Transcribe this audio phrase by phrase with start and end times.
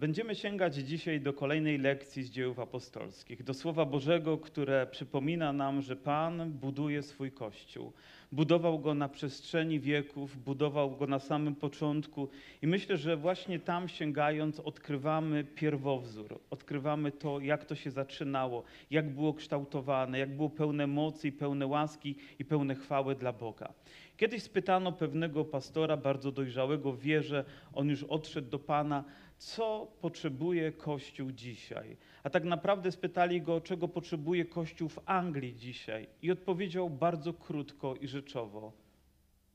[0.00, 5.82] Będziemy sięgać dzisiaj do kolejnej lekcji z dziejów apostolskich, do Słowa Bożego, które przypomina nam,
[5.82, 7.92] że Pan buduje swój Kościół.
[8.32, 12.28] Budował go na przestrzeni wieków, budował go na samym początku
[12.62, 19.10] i myślę, że właśnie tam sięgając odkrywamy pierwowzór, odkrywamy to, jak to się zaczynało, jak
[19.10, 23.72] było kształtowane, jak było pełne mocy i pełne łaski i pełne chwały dla Boga.
[24.16, 29.04] Kiedyś spytano pewnego pastora, bardzo dojrzałego w wierze, on już odszedł do Pana,
[29.44, 31.96] co potrzebuje Kościół dzisiaj.
[32.22, 36.06] A tak naprawdę spytali go, czego potrzebuje Kościół w Anglii dzisiaj.
[36.22, 38.72] I odpowiedział bardzo krótko i rzeczowo: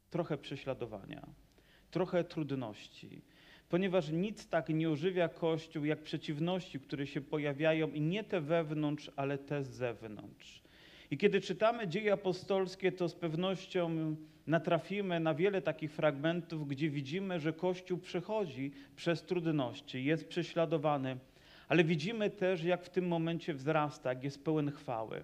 [0.09, 1.27] trochę prześladowania,
[1.91, 3.21] trochę trudności.
[3.69, 9.11] Ponieważ nic tak nie ożywia Kościół jak przeciwności, które się pojawiają i nie te wewnątrz,
[9.15, 10.61] ale te z zewnątrz.
[11.11, 14.15] I kiedy czytamy dzieje apostolskie, to z pewnością
[14.49, 21.17] natrafimy na wiele takich fragmentów, gdzie widzimy, że Kościół przechodzi przez trudności, jest prześladowany,
[21.67, 25.21] ale widzimy też, jak w tym momencie wzrasta, jak jest pełen chwały.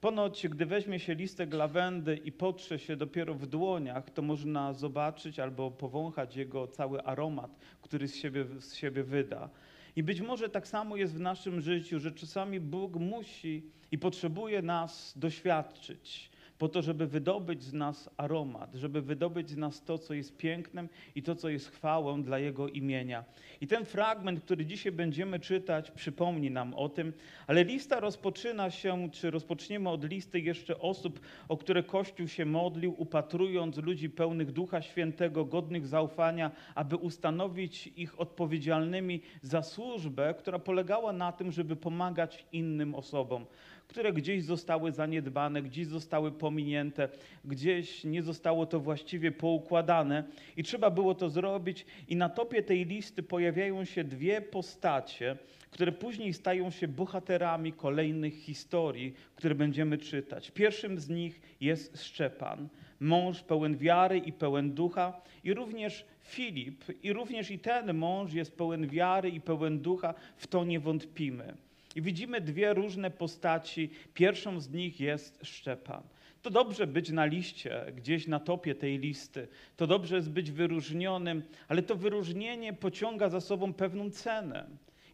[0.00, 5.38] Ponoć, gdy weźmie się listek lawendy i potrze się dopiero w dłoniach, to można zobaczyć
[5.38, 7.50] albo powąchać jego cały aromat,
[7.82, 9.50] który z siebie, z siebie wyda.
[9.96, 14.62] I być może tak samo jest w naszym życiu, że czasami Bóg musi i potrzebuje
[14.62, 20.14] nas doświadczyć po to, żeby wydobyć z nas aromat, żeby wydobyć z nas to, co
[20.14, 23.24] jest pięknem i to, co jest chwałą dla Jego imienia.
[23.60, 27.12] I ten fragment, który dzisiaj będziemy czytać, przypomni nam o tym,
[27.46, 32.94] ale lista rozpoczyna się, czy rozpoczniemy od listy jeszcze osób, o które Kościół się modlił,
[32.98, 41.12] upatrując ludzi pełnych Ducha Świętego, godnych zaufania, aby ustanowić ich odpowiedzialnymi za służbę, która polegała
[41.12, 43.46] na tym, żeby pomagać innym osobom
[43.88, 47.08] które gdzieś zostały zaniedbane, gdzieś zostały pominięte,
[47.44, 50.24] gdzieś nie zostało to właściwie poukładane
[50.56, 51.86] i trzeba było to zrobić.
[52.08, 55.36] I na topie tej listy pojawiają się dwie postacie,
[55.70, 60.50] które później stają się bohaterami kolejnych historii, które będziemy czytać.
[60.50, 62.68] Pierwszym z nich jest Szczepan,
[63.00, 68.56] mąż pełen wiary i pełen ducha, i również Filip, i również i ten mąż jest
[68.56, 71.65] pełen wiary i pełen ducha, w to nie wątpimy.
[71.96, 73.90] I widzimy dwie różne postaci.
[74.14, 76.02] Pierwszą z nich jest Szczepan.
[76.42, 79.48] To dobrze być na liście, gdzieś na topie tej listy.
[79.76, 84.66] To dobrze jest być wyróżnionym, ale to wyróżnienie pociąga za sobą pewną cenę.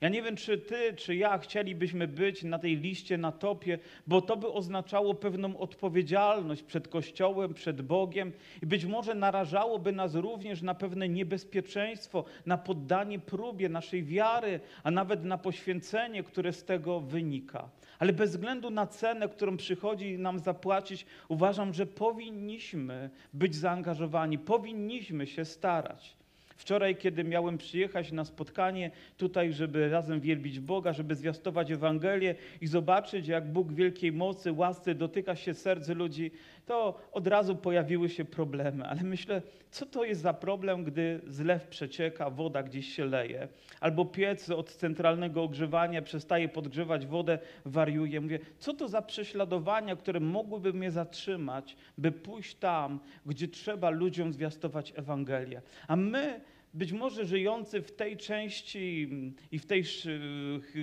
[0.03, 4.23] Ja nie wiem, czy ty, czy ja chcielibyśmy być na tej liście, na topie, bo
[4.23, 8.33] to by oznaczało pewną odpowiedzialność przed Kościołem, przed Bogiem
[8.63, 14.91] i być może narażałoby nas również na pewne niebezpieczeństwo, na poddanie próbie naszej wiary, a
[14.91, 17.69] nawet na poświęcenie, które z tego wynika.
[17.99, 25.27] Ale bez względu na cenę, którą przychodzi nam zapłacić, uważam, że powinniśmy być zaangażowani, powinniśmy
[25.27, 26.22] się starać.
[26.63, 32.67] Wczoraj, kiedy miałem przyjechać na spotkanie tutaj, żeby razem wielbić Boga, żeby zwiastować Ewangelię i
[32.67, 36.31] zobaczyć, jak Bóg wielkiej mocy, łasce dotyka się serc ludzi,
[36.67, 38.87] to od razu pojawiły się problemy.
[38.87, 43.49] Ale myślę, co to jest za problem, gdy zlew przecieka, woda gdzieś się leje,
[43.81, 48.21] albo piec od centralnego ogrzewania przestaje podgrzewać wodę, wariuje.
[48.21, 54.33] Mówię, co to za prześladowania, które mogłyby mnie zatrzymać, by pójść tam, gdzie trzeba ludziom
[54.33, 55.63] zwiastować Ewangelię.
[55.89, 56.41] A my
[56.75, 59.09] być może żyjący w tej części
[59.53, 59.85] i w tej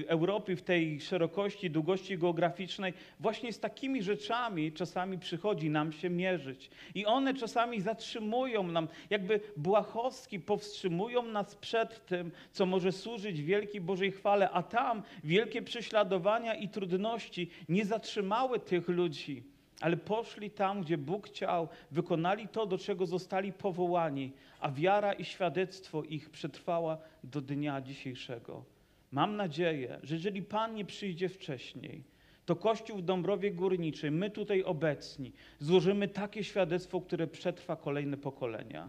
[0.08, 6.70] Europie, w tej szerokości, długości geograficznej, właśnie z takimi rzeczami czasami przychodzi nam się mierzyć.
[6.96, 13.82] I one czasami zatrzymują nam, jakby błahostki powstrzymują nas przed tym, co może służyć wielkiej
[13.82, 19.44] Bożej chwale, a tam wielkie prześladowania i trudności nie zatrzymały tych ludzi
[19.82, 25.26] ale poszli tam, gdzie Bóg chciał, wykonali to, do czego zostali powołani, a wiara i
[25.26, 28.64] świadectwo ich przetrwała do dnia dzisiejszego.
[29.12, 32.04] Mam nadzieję, że jeżeli Pan nie przyjdzie wcześniej,
[32.46, 38.88] to Kościół w Dąbrowie Górniczej, my tutaj obecni, złożymy takie świadectwo, które przetrwa kolejne pokolenia.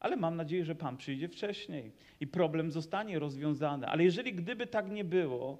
[0.00, 3.86] Ale mam nadzieję, że Pan przyjdzie wcześniej i problem zostanie rozwiązany.
[3.86, 5.58] Ale jeżeli gdyby tak nie było,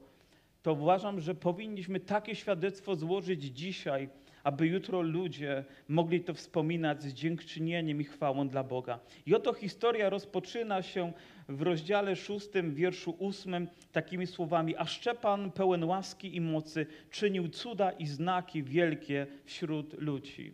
[0.62, 4.08] to uważam, że powinniśmy takie świadectwo złożyć dzisiaj,
[4.46, 8.98] aby jutro ludzie mogli to wspominać z dziękczynieniem i chwałą dla Boga.
[9.26, 11.12] I oto historia rozpoczyna się
[11.48, 17.90] w rozdziale szóstym, wierszu ósmym, takimi słowami: A Szczepan, pełen łaski i mocy, czynił cuda
[17.90, 20.52] i znaki wielkie wśród ludzi.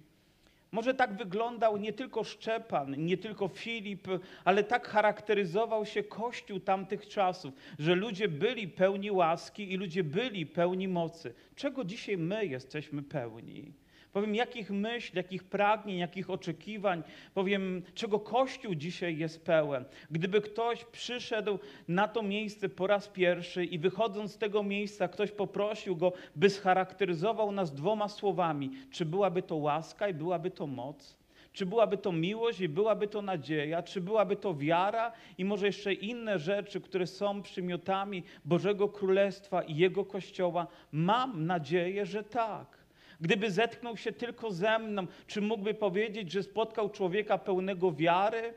[0.73, 4.09] Może tak wyglądał nie tylko Szczepan, nie tylko Filip,
[4.45, 10.47] ale tak charakteryzował się Kościół tamtych czasów, że ludzie byli pełni łaski i ludzie byli
[10.47, 11.35] pełni mocy.
[11.57, 13.82] Czego dzisiaj my jesteśmy pełni?
[14.13, 17.03] Powiem, jakich myśli, jakich pragnień, jakich oczekiwań,
[17.35, 19.85] powiem, czego Kościół dzisiaj jest pełen.
[20.11, 25.31] Gdyby ktoś przyszedł na to miejsce po raz pierwszy i wychodząc z tego miejsca, ktoś
[25.31, 31.23] poprosił go, by scharakteryzował nas dwoma słowami, czy byłaby to łaska i byłaby to moc?
[31.53, 33.83] Czy byłaby to miłość i byłaby to nadzieja?
[33.83, 39.77] Czy byłaby to wiara i może jeszcze inne rzeczy, które są przymiotami Bożego Królestwa i
[39.77, 40.67] Jego Kościoła?
[40.93, 42.82] Mam nadzieję, że tak.
[43.23, 48.55] Gdyby zetknął się tylko ze mną, czy mógłby powiedzieć, że spotkał człowieka pełnego wiary,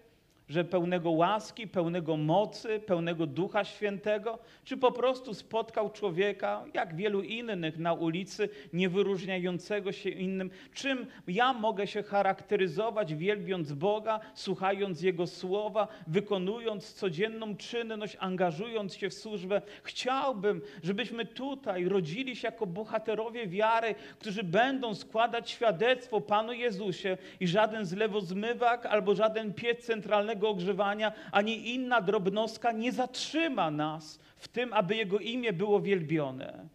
[0.49, 7.21] że pełnego łaski, pełnego mocy, pełnego Ducha Świętego, czy po prostu spotkał człowieka, jak wielu
[7.21, 10.49] innych na ulicy, nie wyróżniającego się innym?
[10.73, 19.09] Czym ja mogę się charakteryzować, wielbiąc Boga, słuchając Jego słowa, wykonując codzienną czynność, angażując się
[19.09, 19.61] w służbę?
[19.83, 27.47] Chciałbym, żebyśmy tutaj rodzili się jako bohaterowie wiary, którzy będą składać świadectwo Panu Jezusie i
[27.47, 29.85] żaden zlewozmywak albo żaden piec
[30.35, 36.69] centralny ogrzewania, ani inna drobnostka nie zatrzyma nas w tym, aby Jego imię było wielbione.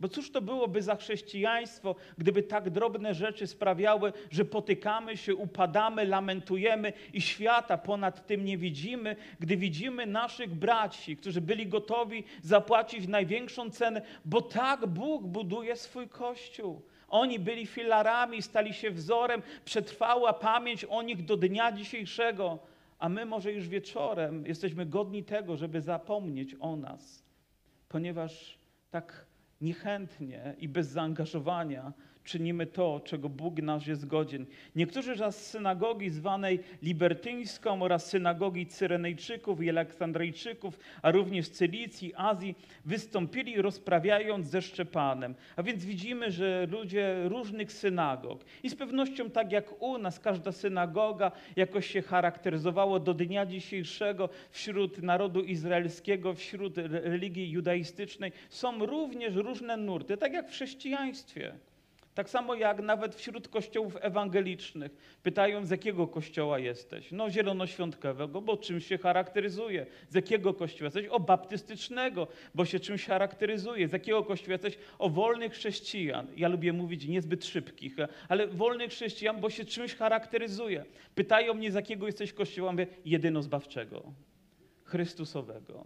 [0.00, 6.04] Bo cóż to byłoby za chrześcijaństwo, gdyby tak drobne rzeczy sprawiały, że potykamy się, upadamy,
[6.04, 13.06] lamentujemy i świata ponad tym nie widzimy, gdy widzimy naszych braci, którzy byli gotowi zapłacić
[13.08, 16.82] największą cenę, bo tak Bóg buduje swój Kościół.
[17.08, 22.71] Oni byli filarami, stali się wzorem, przetrwała pamięć o nich do dnia dzisiejszego
[23.02, 27.24] a my może już wieczorem jesteśmy godni tego, żeby zapomnieć o nas,
[27.88, 28.58] ponieważ
[28.90, 29.26] tak
[29.60, 31.92] niechętnie i bez zaangażowania
[32.24, 34.46] czynimy to, czego Bóg nasz jest godzien.
[34.76, 42.54] Niektórzy z synagogi zwanej libertyńską oraz synagogi Cyrenejczyków i Aleksandryjczyków, a również Cylicji, Azji,
[42.84, 45.34] wystąpili rozprawiając ze Szczepanem.
[45.56, 50.52] A więc widzimy, że ludzie różnych synagog i z pewnością tak jak u nas, każda
[50.52, 59.34] synagoga jakoś się charakteryzowała do dnia dzisiejszego wśród narodu izraelskiego, wśród religii judaistycznej, są również
[59.34, 61.52] różne nurty, tak jak w chrześcijaństwie.
[62.14, 65.18] Tak samo jak nawet wśród kościołów ewangelicznych.
[65.22, 67.12] Pytają, z jakiego kościoła jesteś?
[67.12, 69.86] No zielonoświątkowego, bo czym się charakteryzuje?
[70.08, 71.06] Z jakiego kościoła jesteś?
[71.06, 73.88] O baptystycznego, bo się czymś charakteryzuje.
[73.88, 74.78] Z jakiego kościoła jesteś?
[74.98, 76.26] O wolnych chrześcijan.
[76.36, 77.96] Ja lubię mówić niezbyt szybkich,
[78.28, 80.84] ale wolnych chrześcijan, bo się czymś charakteryzuje.
[81.14, 82.72] Pytają mnie, z jakiego jesteś kościoła?
[82.72, 84.02] Mówię, jedynozbawczego,
[84.84, 85.84] Chrystusowego.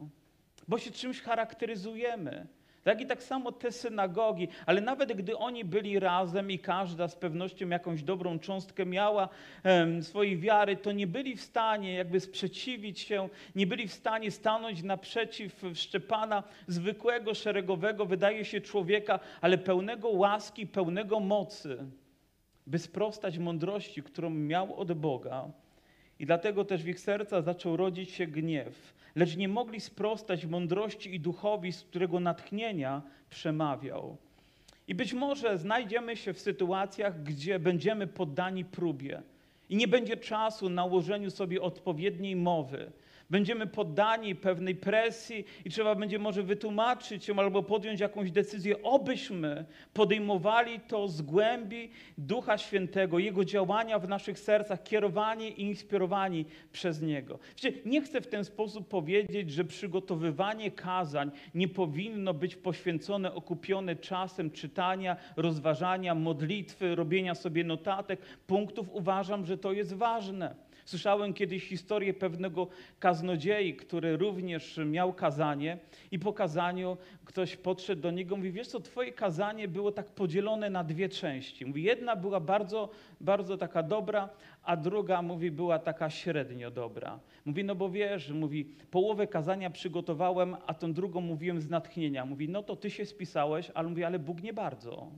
[0.69, 2.47] Bo się czymś charakteryzujemy.
[2.87, 7.17] Tak i tak samo te synagogi, ale nawet gdy oni byli razem i każda z
[7.17, 9.29] pewnością jakąś dobrą cząstkę miała
[9.65, 14.31] um, swojej wiary, to nie byli w stanie jakby sprzeciwić się, nie byli w stanie
[14.31, 21.79] stanąć naprzeciw Szczepana, zwykłego, szeregowego, wydaje się człowieka, ale pełnego łaski, pełnego mocy,
[22.67, 25.51] by sprostać mądrości, którą miał od Boga.
[26.19, 31.15] I dlatego też w ich serca zaczął rodzić się gniew lecz nie mogli sprostać mądrości
[31.15, 34.17] i duchowi, z którego natchnienia przemawiał.
[34.89, 39.23] I być może znajdziemy się w sytuacjach, gdzie będziemy poddani próbie
[39.69, 42.93] i nie będzie czasu na ułożeniu sobie odpowiedniej mowy,
[43.31, 49.65] będziemy poddani pewnej presji i trzeba będzie może wytłumaczyć się albo podjąć jakąś decyzję, obyśmy
[49.93, 57.03] podejmowali to z głębi Ducha Świętego, Jego działania w naszych sercach, kierowani i inspirowani przez
[57.03, 57.39] Niego.
[57.63, 63.97] Wiecie, nie chcę w ten sposób powiedzieć, że przygotowywanie kazań nie powinno być poświęcone, okupione
[63.97, 68.89] czasem czytania, rozważania, modlitwy, robienia sobie notatek, punktów.
[68.93, 70.66] Uważam, że to jest ważne.
[70.87, 75.79] Słyszałem kiedyś historię pewnego kaznodziei, który również miał kazanie
[76.11, 80.07] i po kazaniu ktoś podszedł do niego i mówi, wiesz co, twoje kazanie było tak
[80.07, 81.67] podzielone na dwie części.
[81.67, 82.89] Mówi, jedna była bardzo,
[83.21, 84.29] bardzo taka dobra,
[84.63, 87.21] a druga, mówi, była taka średnio dobra.
[87.45, 92.25] Mówi, no bo wiesz, mówi, połowę kazania przygotowałem, a tą drugą mówiłem z natchnienia.
[92.25, 95.11] Mówi, no to ty się spisałeś, ale mówi, ale Bóg nie bardzo.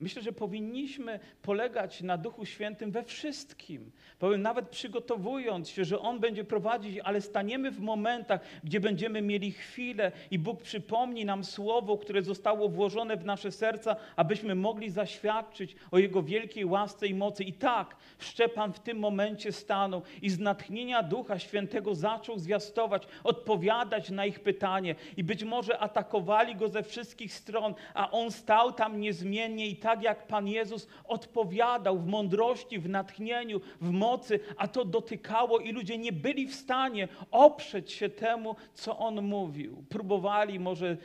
[0.00, 3.90] Myślę, że powinniśmy polegać na Duchu Świętym we wszystkim.
[4.18, 9.52] Powiem, nawet przygotowując się, że On będzie prowadzić, ale staniemy w momentach, gdzie będziemy mieli
[9.52, 15.76] chwilę i Bóg przypomni nam słowo, które zostało włożone w nasze serca, abyśmy mogli zaświadczyć
[15.90, 17.44] o Jego wielkiej łasce i mocy.
[17.44, 24.10] I tak Szczepan w tym momencie stanął i z natchnienia Ducha Świętego zaczął zwiastować, odpowiadać
[24.10, 24.94] na ich pytanie.
[25.16, 29.87] I być może atakowali go ze wszystkich stron, a on stał tam niezmiennie i tak
[29.88, 35.72] tak jak Pan Jezus odpowiadał w mądrości, w natchnieniu, w mocy, a to dotykało i
[35.72, 39.84] ludzie nie byli w stanie oprzeć się temu, co On mówił.
[39.88, 40.96] Próbowali może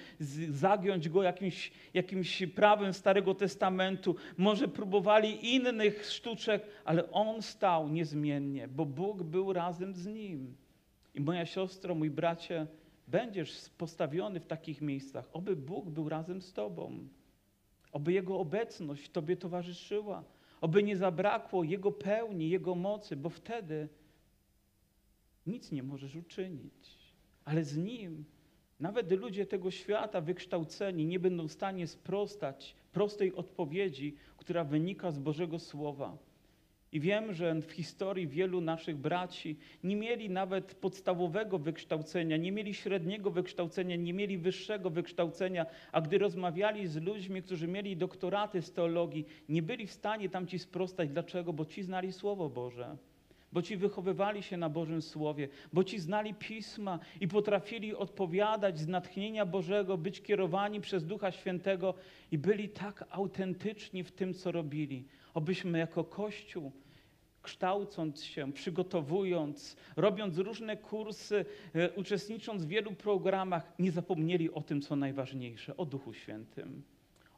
[0.50, 8.68] zagiąć Go jakimś, jakimś prawem Starego Testamentu, może próbowali innych sztuczek, ale On stał niezmiennie,
[8.68, 10.56] bo Bóg był razem z Nim.
[11.16, 12.68] I moja siostro, mój bracie,
[13.08, 17.08] będziesz postawiony w takich miejscach, oby Bóg był razem z Tobą,
[17.94, 20.24] oby Jego obecność Tobie towarzyszyła,
[20.62, 23.88] oby nie zabrakło Jego pełni, Jego mocy, bo wtedy
[25.48, 26.98] nic nie możesz uczynić.
[27.46, 28.26] Ale z Nim
[28.80, 35.20] nawet ludzie tego świata wykształceni nie będą w stanie sprostać prostej odpowiedzi, która wynika z
[35.20, 36.18] Bożego Słowa.
[36.94, 42.74] I wiem, że w historii wielu naszych braci nie mieli nawet podstawowego wykształcenia, nie mieli
[42.74, 48.72] średniego wykształcenia, nie mieli wyższego wykształcenia, a gdy rozmawiali z ludźmi, którzy mieli doktoraty z
[48.72, 51.10] teologii, nie byli w stanie tam ci sprostać.
[51.10, 51.54] Dlaczego?
[51.54, 52.98] Bo ci znali Słowo Boże.
[53.52, 58.88] Bo ci wychowywali się na Bożym Słowie, bo ci znali pisma i potrafili odpowiadać z
[58.88, 61.94] natchnienia Bożego, być kierowani przez Ducha Świętego
[62.32, 65.06] i byli tak autentyczni w tym, co robili.
[65.34, 66.72] Obyśmy jako Kościół
[67.44, 74.82] kształcąc się, przygotowując, robiąc różne kursy, e, uczestnicząc w wielu programach, nie zapomnieli o tym,
[74.82, 76.84] co najważniejsze, o Duchu Świętym,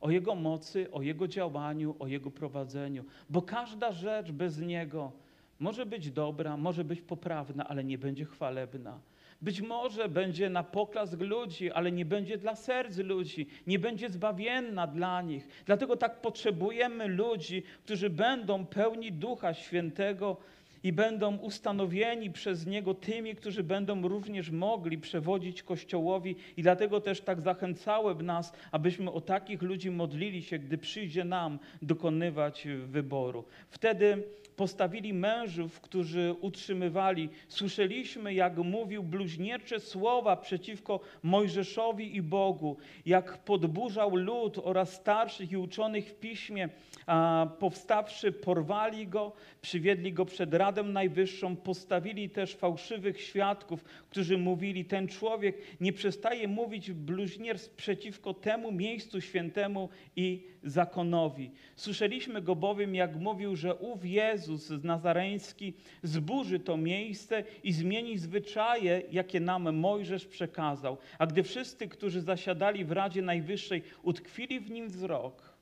[0.01, 5.11] o Jego mocy, o Jego działaniu, o Jego prowadzeniu, bo każda rzecz bez Niego
[5.59, 8.99] może być dobra, może być poprawna, ale nie będzie chwalebna.
[9.41, 14.87] Być może będzie na poklask ludzi, ale nie będzie dla serc ludzi, nie będzie zbawienna
[14.87, 15.47] dla nich.
[15.65, 20.37] Dlatego tak potrzebujemy ludzi, którzy będą pełni Ducha Świętego
[20.83, 26.35] i będą ustanowieni przez Niego tymi, którzy będą również mogli przewodzić Kościołowi.
[26.57, 31.59] I dlatego też tak zachęcałem nas, abyśmy o takich ludzi modlili się, gdy przyjdzie nam
[31.81, 33.43] dokonywać wyboru.
[33.69, 34.23] Wtedy
[34.55, 37.29] postawili mężów, którzy utrzymywali.
[37.47, 45.57] Słyszeliśmy, jak mówił bluźniercze słowa przeciwko Mojżeszowi i Bogu, jak podburzał lud oraz starszych i
[45.57, 46.69] uczonych w piśmie.
[47.05, 49.31] A powstawszy, porwali go,
[49.61, 56.47] przywiedli go przed Radę Najwyższą, postawili też fałszywych świadków, którzy mówili: Ten człowiek nie przestaje
[56.47, 61.51] mówić bluźnierstw przeciwko temu miejscu świętemu i zakonowi.
[61.75, 69.01] Słyszeliśmy go bowiem, jak mówił, że ów Jezus Nazareński zburzy to miejsce i zmieni zwyczaje,
[69.11, 70.97] jakie nam Mojżesz przekazał.
[71.19, 75.55] A gdy wszyscy, którzy zasiadali w Radzie Najwyższej, utkwili w nim wzrok,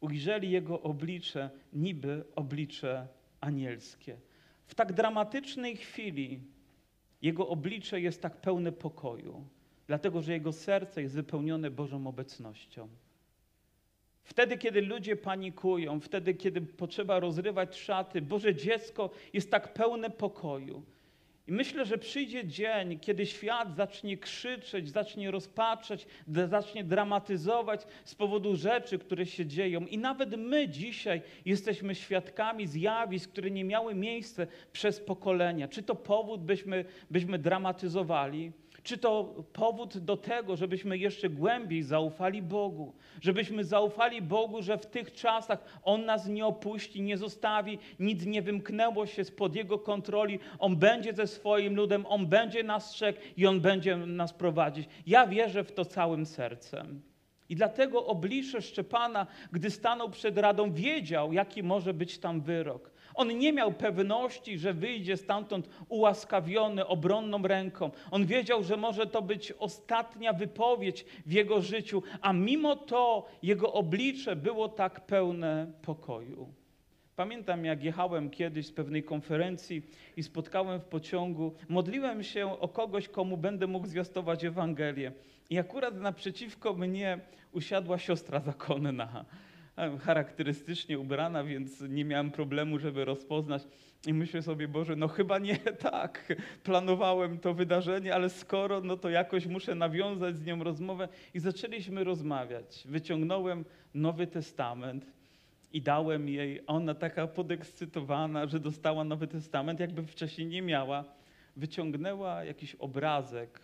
[0.00, 3.08] ujrzeli jego oblicze, niby oblicze
[3.40, 4.16] anielskie.
[4.66, 6.40] W tak dramatycznej chwili
[7.22, 9.44] jego oblicze jest tak pełne pokoju,
[9.86, 12.88] dlatego że jego serce jest wypełnione Bożą obecnością.
[14.28, 20.82] Wtedy, kiedy ludzie panikują, wtedy, kiedy potrzeba rozrywać szaty, Boże dziecko jest tak pełne pokoju.
[21.46, 28.14] I myślę, że przyjdzie dzień, kiedy świat zacznie krzyczeć, zacznie rozpaczać, d- zacznie dramatyzować z
[28.14, 29.80] powodu rzeczy, które się dzieją.
[29.86, 35.68] I nawet my dzisiaj jesteśmy świadkami zjawisk, które nie miały miejsca przez pokolenia.
[35.68, 38.52] Czy to powód, byśmy, byśmy dramatyzowali?
[38.88, 42.94] Czy to powód do tego, żebyśmy jeszcze głębiej zaufali Bogu?
[43.20, 48.42] Żebyśmy zaufali Bogu, że w tych czasach On nas nie opuści, nie zostawi, nic nie
[48.42, 50.38] wymknęło się spod Jego kontroli.
[50.58, 54.88] On będzie ze swoim ludem, On będzie nas strzegł i On będzie nas prowadzić.
[55.06, 57.02] Ja wierzę w to całym sercem.
[57.48, 62.90] I dlatego oblicze Szczepana, gdy stanął przed radą, wiedział, jaki może być tam wyrok.
[63.18, 67.90] On nie miał pewności, że wyjdzie stamtąd ułaskawiony obronną ręką.
[68.10, 73.72] On wiedział, że może to być ostatnia wypowiedź w jego życiu, a mimo to jego
[73.72, 76.48] oblicze było tak pełne pokoju.
[77.16, 79.82] Pamiętam, jak jechałem kiedyś z pewnej konferencji
[80.16, 85.12] i spotkałem w pociągu, modliłem się o kogoś, komu będę mógł zwiastować Ewangelię.
[85.50, 87.20] I akurat naprzeciwko mnie
[87.52, 89.24] usiadła siostra zakonna
[90.00, 93.62] charakterystycznie ubrana, więc nie miałem problemu, żeby rozpoznać.
[94.06, 95.56] I myślę sobie, Boże, no chyba nie
[95.90, 96.34] tak.
[96.64, 101.08] Planowałem to wydarzenie, ale skoro, no to jakoś muszę nawiązać z nią rozmowę.
[101.34, 102.82] I zaczęliśmy rozmawiać.
[102.86, 105.12] Wyciągnąłem Nowy Testament
[105.72, 106.60] i dałem jej.
[106.66, 111.04] Ona taka podekscytowana, że dostała Nowy Testament, jakby wcześniej nie miała.
[111.56, 113.60] Wyciągnęła jakiś obrazek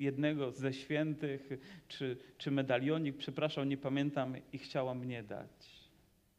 [0.00, 1.48] jednego ze świętych,
[1.88, 5.80] czy, czy medalionik, przepraszam, nie pamiętam, i chciała mnie dać.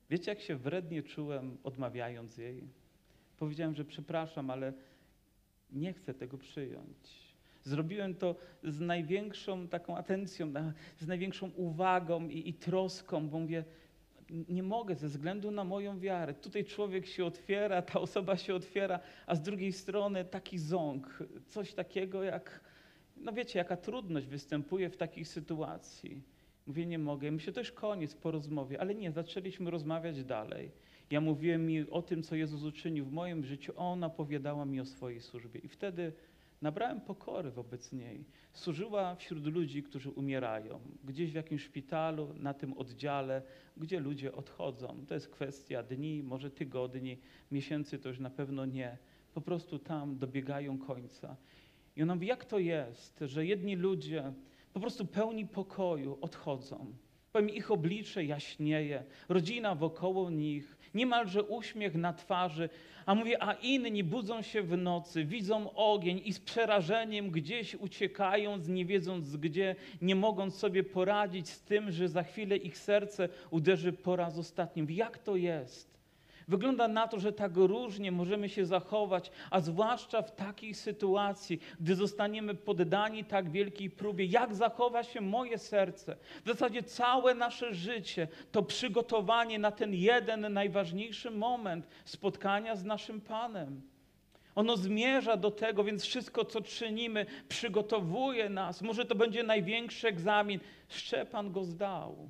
[0.10, 2.64] Wiecie, jak się wrednie czułem, odmawiając jej?
[3.38, 4.74] Powiedziałem, że przepraszam, ale
[5.72, 7.32] nie chcę tego przyjąć.
[7.64, 10.54] Zrobiłem to z największą taką atencją,
[11.00, 13.64] z największą uwagą i, i troską, bo mówię,
[14.50, 16.34] nie mogę ze względu na moją wiarę.
[16.34, 21.74] Tutaj człowiek się otwiera, ta osoba się otwiera, a z drugiej strony taki ząg, coś
[21.74, 22.71] takiego jak,
[23.24, 26.22] no wiecie, jaka trudność występuje w takiej sytuacji.
[26.68, 27.32] Mówię, nie mogę.
[27.32, 30.72] Myślę, to już koniec po rozmowie, ale nie, zaczęliśmy rozmawiać dalej.
[31.12, 34.86] Ja mówiłem mi o tym, co Jezus uczynił w moim życiu, ona opowiadała mi o
[34.86, 35.60] swojej służbie.
[35.60, 36.14] I wtedy
[36.62, 38.24] nabrałem pokory wobec niej.
[38.54, 43.42] Służyła wśród ludzi, którzy umierają, gdzieś w jakimś szpitalu, na tym oddziale,
[43.78, 45.06] gdzie ludzie odchodzą.
[45.08, 47.18] To jest kwestia dni, może tygodni,
[47.52, 48.98] miesięcy to już na pewno nie.
[49.34, 51.36] Po prostu tam dobiegają końca.
[51.96, 54.34] I ona mówi, jak to jest, że jedni ludzie
[54.74, 56.94] po prostu pełni pokoju odchodzą.
[57.32, 62.70] Powiem, ich oblicze jaśnieje, rodzina wokoło nich, niemalże uśmiech na twarzy,
[63.06, 68.58] a mówię, a inni budzą się w nocy, widzą ogień i z przerażeniem gdzieś uciekają,
[68.58, 73.94] nie wiedząc gdzie, nie mogąc sobie poradzić z tym, że za chwilę ich serce uderzy
[73.94, 74.96] po raz ostatni.
[74.96, 76.01] Jak to jest?
[76.48, 81.96] Wygląda na to, że tak różnie możemy się zachować, a zwłaszcza w takiej sytuacji, gdy
[81.96, 84.26] zostaniemy poddani tak wielkiej próbie.
[84.26, 86.18] Jak zachowa się moje serce?
[86.46, 93.22] W zasadzie całe nasze życie to przygotowanie na ten jeden najważniejszy moment spotkania z naszym
[93.22, 93.82] Panem.
[94.56, 98.82] Ono zmierza do tego, więc wszystko, co czynimy, przygotowuje nas.
[98.82, 100.60] Może to będzie największy egzamin.
[100.90, 102.30] Szczepan go zdał.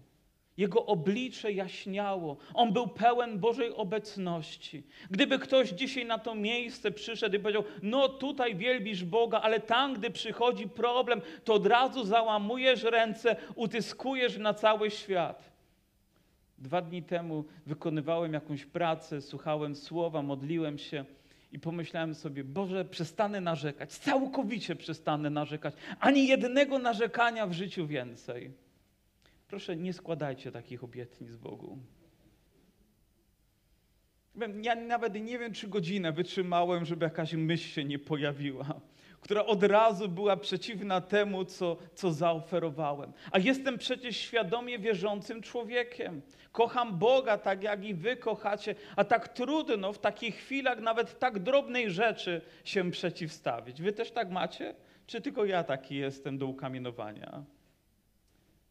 [0.58, 2.38] Jego oblicze jaśniało.
[2.53, 4.84] On był pełen Bożej obecności.
[5.10, 9.93] Gdyby ktoś dzisiaj na to miejsce przyszedł i powiedział: No, tutaj wielbisz Boga, ale tam,
[9.93, 15.51] gdy przychodzi problem, to od razu załamujesz ręce, utyskujesz na cały świat.
[16.58, 21.05] Dwa dni temu wykonywałem jakąś pracę, słuchałem słowa, modliłem się
[21.51, 28.51] i pomyślałem sobie: Boże, przestanę narzekać, całkowicie przestanę narzekać, ani jednego narzekania w życiu więcej.
[29.51, 31.77] Proszę, nie składajcie takich obietnic Bogu.
[34.62, 38.81] Ja nawet nie wiem, czy godzinę wytrzymałem, żeby jakaś myśl się nie pojawiła,
[39.22, 43.13] która od razu była przeciwna temu, co, co zaoferowałem.
[43.31, 46.22] A jestem przecież świadomie wierzącym człowiekiem.
[46.51, 51.39] Kocham Boga tak, jak i wy kochacie, a tak trudno w takich chwilach nawet tak
[51.39, 53.81] drobnej rzeczy się przeciwstawić.
[53.81, 54.75] Wy też tak macie?
[55.08, 57.43] Czy tylko ja taki jestem do ukamienowania?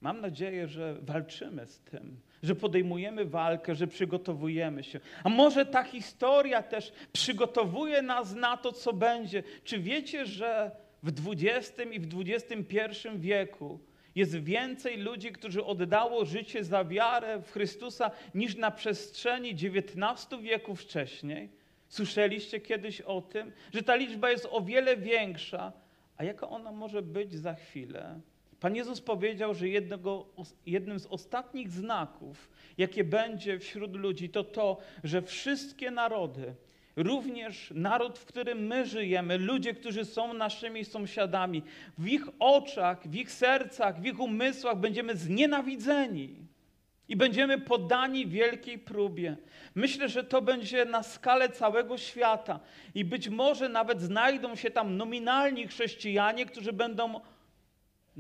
[0.01, 5.01] Mam nadzieję, że walczymy z tym, że podejmujemy walkę, że przygotowujemy się.
[5.25, 9.43] A może ta historia też przygotowuje nas na to, co będzie.
[9.65, 10.71] Czy wiecie, że
[11.03, 13.81] w XX i w XXI wieku
[14.15, 20.75] jest więcej ludzi, którzy oddało życie za wiarę w Chrystusa niż na przestrzeni XIX wieku
[20.75, 21.49] wcześniej?
[21.89, 25.73] Słyszeliście kiedyś o tym, że ta liczba jest o wiele większa,
[26.17, 28.21] a jaka ona może być za chwilę?
[28.61, 30.27] Pan Jezus powiedział, że jednego,
[30.67, 36.55] jednym z ostatnich znaków, jakie będzie wśród ludzi, to to, że wszystkie narody,
[36.97, 41.63] również naród, w którym my żyjemy, ludzie, którzy są naszymi sąsiadami,
[41.99, 46.37] w ich oczach, w ich sercach, w ich umysłach będziemy znienawidzeni
[47.09, 49.37] i będziemy poddani wielkiej próbie.
[49.75, 52.61] Myślę, że to będzie na skalę całego świata
[52.95, 57.21] i być może nawet znajdą się tam nominalni chrześcijanie, którzy będą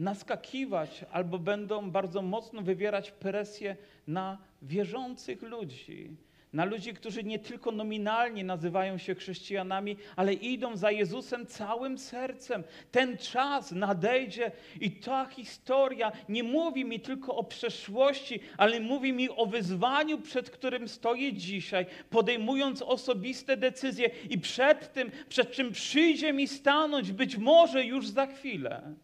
[0.00, 6.10] naskakiwać albo będą bardzo mocno wywierać presję na wierzących ludzi,
[6.52, 12.64] na ludzi, którzy nie tylko nominalnie nazywają się chrześcijanami, ale idą za Jezusem całym sercem.
[12.90, 19.30] Ten czas nadejdzie i ta historia nie mówi mi tylko o przeszłości, ale mówi mi
[19.30, 26.32] o wyzwaniu, przed którym stoję dzisiaj, podejmując osobiste decyzje i przed tym, przed czym przyjdzie
[26.32, 28.94] mi stanąć być może już za chwilę.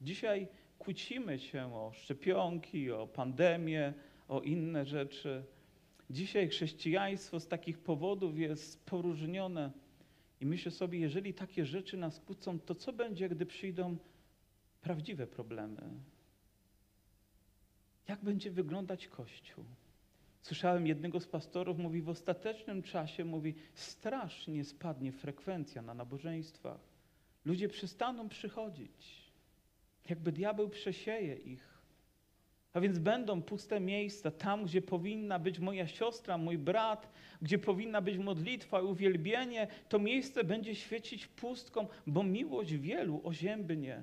[0.00, 3.94] Dzisiaj kłócimy się o szczepionki, o pandemię,
[4.28, 5.44] o inne rzeczy.
[6.10, 9.70] Dzisiaj chrześcijaństwo z takich powodów jest poróżnione.
[10.40, 13.96] I myślę sobie, jeżeli takie rzeczy nas kłócą, to co będzie, gdy przyjdą
[14.82, 15.82] prawdziwe problemy?
[18.08, 19.64] Jak będzie wyglądać Kościół?
[20.42, 26.80] Słyszałem jednego z pastorów, mówi, w ostatecznym czasie, mówi, strasznie spadnie frekwencja na nabożeństwach.
[27.44, 29.19] Ludzie przestaną przychodzić
[30.08, 31.70] jakby diabeł przesieje ich.
[32.72, 37.10] A więc będą puste miejsca, tam, gdzie powinna być moja siostra, mój brat,
[37.42, 44.02] gdzie powinna być modlitwa i uwielbienie, to miejsce będzie świecić pustką, bo miłość wielu oziębnie.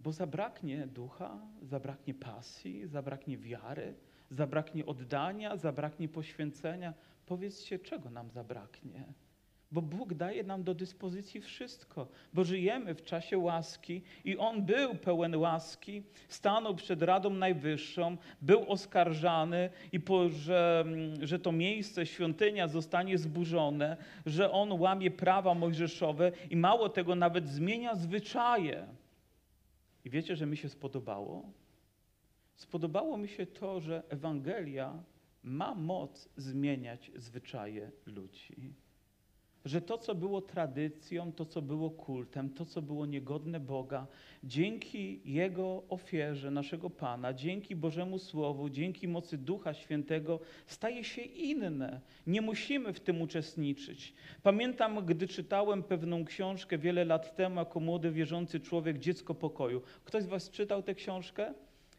[0.00, 3.94] Bo zabraknie ducha, zabraknie pasji, zabraknie wiary,
[4.30, 6.94] zabraknie oddania, zabraknie poświęcenia.
[7.26, 9.04] Powiedzcie, czego nam zabraknie?
[9.72, 14.94] Bo Bóg daje nam do dyspozycji wszystko, bo żyjemy w czasie łaski i On był
[14.94, 20.84] pełen łaski, stanął przed Radą Najwyższą, był oskarżany i po, że,
[21.22, 27.48] że to miejsce, świątynia zostanie zburzone, że On łamie prawa mojżeszowe i mało tego nawet
[27.48, 28.86] zmienia zwyczaje.
[30.04, 31.52] I wiecie, że mi się spodobało?
[32.56, 35.02] Spodobało mi się to, że Ewangelia
[35.42, 38.74] ma moc zmieniać zwyczaje ludzi
[39.66, 44.06] że to, co było tradycją, to, co było kultem, to, co było niegodne Boga,
[44.44, 52.00] dzięki Jego ofierze, naszego Pana, dzięki Bożemu Słowu, dzięki mocy Ducha Świętego, staje się inne.
[52.26, 54.14] Nie musimy w tym uczestniczyć.
[54.42, 59.82] Pamiętam, gdy czytałem pewną książkę wiele lat temu, jako młody wierzący człowiek, Dziecko Pokoju.
[60.04, 61.54] Ktoś z Was czytał tę książkę?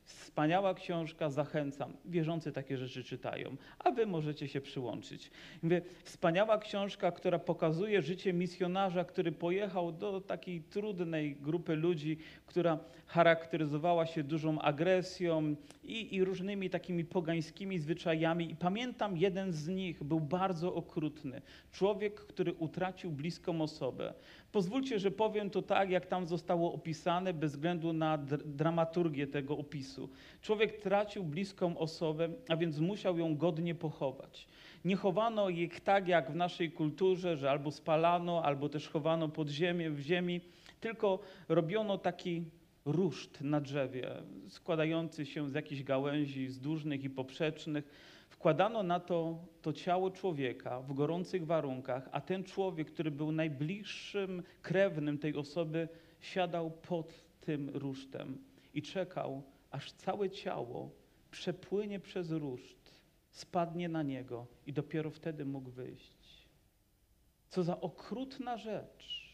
[0.08, 1.94] Wspaniała książka, zachęcam.
[2.06, 5.32] Wierzący takie rzeczy czytają, a wy możecie się przyłączyć.
[5.64, 12.80] Mówię, wspaniała książka, która pokazuje życie misjonarza, który pojechał do takiej trudnej grupy ludzi, która
[13.08, 18.52] charakteryzowała się dużą agresją i, i różnymi takimi pogańskimi zwyczajami.
[18.52, 21.42] I pamiętam, jeden z nich był bardzo okrutny.
[21.72, 24.14] Człowiek, który utracił bliską osobę.
[24.52, 29.97] Pozwólcie, że powiem to tak, jak tam zostało opisane, bez względu na dramaturgię tego opisu.
[30.42, 34.48] Człowiek tracił bliską osobę, a więc musiał ją godnie pochować.
[34.86, 39.50] Nie chowano ich tak, jak w naszej kulturze, że albo spalano, albo też chowano pod
[39.50, 40.42] ziemię, w ziemi,
[40.80, 42.44] tylko robiono taki
[42.86, 44.12] ruszt na drzewie,
[44.50, 50.94] składający się z jakichś gałęzi zdłużnych i poprzecznych Wkładano na to, to ciało człowieka w
[50.94, 55.88] gorących warunkach, a ten człowiek, który był najbliższym krewnym tej osoby,
[56.20, 58.38] siadał pod tym rusztem
[58.74, 59.44] i czekał,
[59.78, 60.92] aż całe ciało
[61.32, 66.48] przepłynie przez ruszt, spadnie na niego i dopiero wtedy mógł wyjść.
[67.50, 69.27] Co za okrutna rzecz.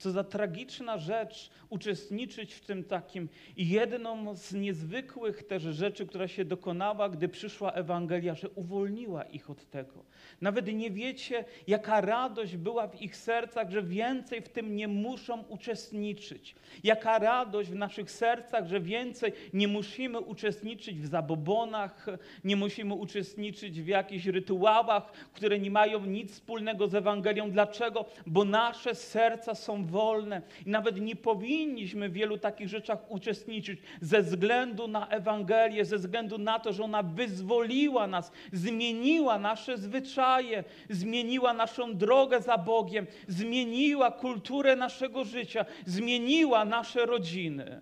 [0.00, 3.28] Co za tragiczna rzecz uczestniczyć w tym takim.
[3.56, 9.50] I jedną z niezwykłych też rzeczy, która się dokonała, gdy przyszła Ewangelia, że uwolniła ich
[9.50, 10.04] od tego.
[10.40, 15.42] Nawet nie wiecie, jaka radość była w ich sercach, że więcej w tym nie muszą
[15.48, 16.54] uczestniczyć.
[16.84, 22.06] Jaka radość w naszych sercach, że więcej nie musimy uczestniczyć w zabobonach,
[22.44, 27.50] nie musimy uczestniczyć w jakichś rytuałach, które nie mają nic wspólnego z Ewangelią.
[27.50, 28.04] Dlaczego?
[28.26, 34.22] Bo nasze serca są wolne i nawet nie powinniśmy w wielu takich rzeczach uczestniczyć ze
[34.22, 41.52] względu na Ewangelię, ze względu na to, że ona wyzwoliła nas, zmieniła nasze zwyczaje, zmieniła
[41.52, 47.80] naszą drogę za Bogiem, zmieniła kulturę naszego życia, zmieniła nasze rodziny.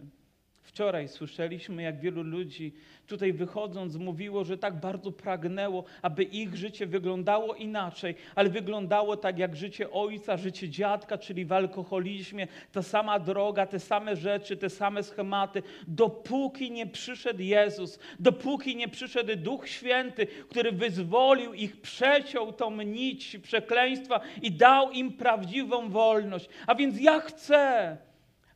[0.79, 2.73] Wczoraj słyszeliśmy, jak wielu ludzi
[3.07, 9.39] tutaj wychodząc mówiło, że tak bardzo pragnęło, aby ich życie wyglądało inaczej, ale wyglądało tak
[9.39, 14.71] jak życie ojca, życie dziadka, czyli w alkoholizmie, ta sama droga, te same rzeczy, te
[14.71, 22.53] same schematy, dopóki nie przyszedł Jezus, dopóki nie przyszedł Duch Święty, który wyzwolił ich, przeciął
[22.53, 26.49] tą nić przekleństwa i dał im prawdziwą wolność.
[26.67, 27.97] A więc ja chcę,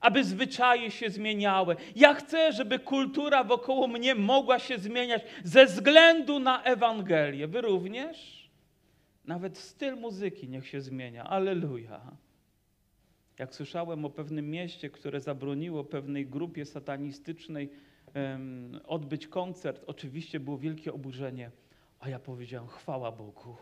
[0.02, 1.76] aby zwyczaje się zmieniały.
[1.96, 7.48] Ja chcę, żeby kultura wokoło mnie mogła się zmieniać ze względu na Ewangelię.
[7.48, 8.42] Wy również?
[9.24, 11.24] Nawet styl muzyki niech się zmienia.
[11.24, 12.00] Aleluja.
[13.38, 17.70] Jak słyszałem o pewnym mieście, które zabroniło pewnej grupie satanistycznej
[18.14, 21.50] um, odbyć koncert, oczywiście było wielkie oburzenie.
[22.00, 23.56] A ja powiedziałem, chwała Bogu.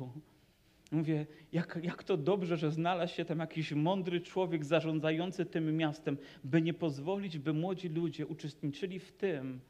[0.91, 6.17] Mówię, jak, jak to dobrze, że znalazł się tam jakiś mądry człowiek zarządzający tym miastem,
[6.45, 9.61] by nie pozwolić, by młodzi ludzie uczestniczyli w tym,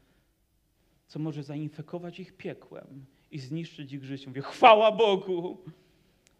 [1.07, 4.27] co może zainfekować ich piekłem i zniszczyć ich życie.
[4.27, 5.57] Mówię, chwała Bogu!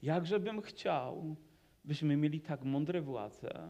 [0.04, 1.36] Jakże bym chciał,
[1.86, 3.70] byśmy mieli tak mądre władze,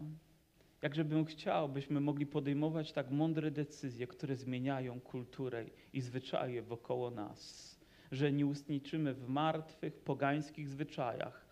[0.82, 7.12] jakże bym chciał, byśmy mogli podejmować tak mądre decyzje, które zmieniają kulturę i zwyczaje wokoło
[7.12, 7.71] nas
[8.12, 11.46] że nie uczestniczymy w martwych, pogańskich zwyczajach,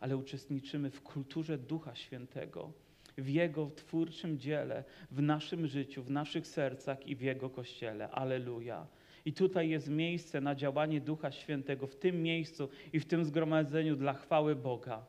[0.00, 2.72] ale uczestniczymy w kulturze Ducha Świętego,
[3.18, 8.10] w Jego twórczym dziele, w naszym życiu, w naszych sercach i w Jego Kościele.
[8.10, 8.86] Aleluja.
[9.24, 13.96] I tutaj jest miejsce na działanie Ducha Świętego, w tym miejscu i w tym zgromadzeniu
[13.96, 15.06] dla chwały Boga.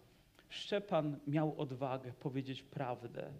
[0.50, 3.32] Szczepan miał odwagę powiedzieć prawdę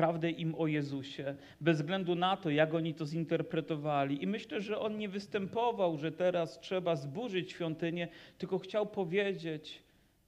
[0.00, 4.22] prawdę im o Jezusie, bez względu na to, jak oni to zinterpretowali.
[4.22, 8.08] I myślę, że on nie występował, że teraz trzeba zburzyć świątynię,
[8.38, 9.82] tylko chciał powiedzieć,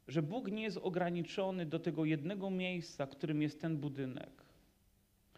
[0.08, 4.41] że Bóg nie jest ograniczony do tego jednego miejsca, którym jest ten budynek.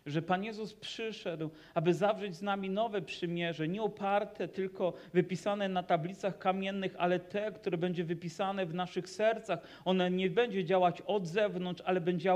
[0.07, 5.83] Że Pan Jezus przyszedł, aby zawrzeć z nami nowe przymierze, nie oparte tylko wypisane na
[5.83, 9.59] tablicach kamiennych, ale te, które będzie wypisane w naszych sercach.
[9.85, 12.31] One nie będzie działać od zewnątrz, ale będzie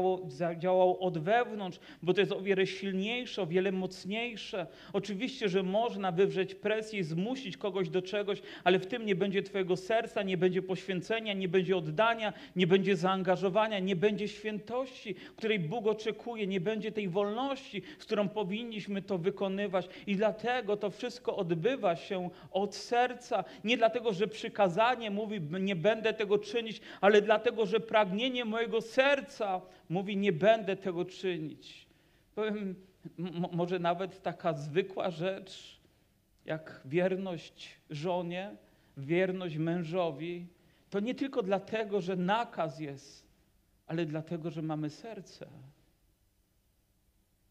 [0.58, 4.66] działało, od wewnątrz, bo to jest o wiele silniejsze, o wiele mocniejsze.
[4.92, 9.42] Oczywiście, że można wywrzeć presję i zmusić kogoś do czegoś, ale w tym nie będzie
[9.42, 15.58] Twojego serca, nie będzie poświęcenia, nie będzie oddania, nie będzie zaangażowania, nie będzie świętości, której
[15.58, 17.57] Bóg oczekuje, nie będzie tej wolności,
[17.98, 19.88] z którą powinniśmy to wykonywać.
[20.06, 23.44] I dlatego to wszystko odbywa się od serca.
[23.64, 29.60] Nie dlatego, że przykazanie mówi, nie będę tego czynić, ale dlatego, że pragnienie mojego serca
[29.88, 31.86] mówi, nie będę tego czynić.
[32.34, 32.74] Powiem,
[33.52, 35.80] może nawet taka zwykła rzecz,
[36.44, 38.56] jak wierność żonie,
[38.96, 40.46] wierność mężowi,
[40.90, 43.26] to nie tylko dlatego, że nakaz jest,
[43.86, 45.46] ale dlatego, że mamy serce.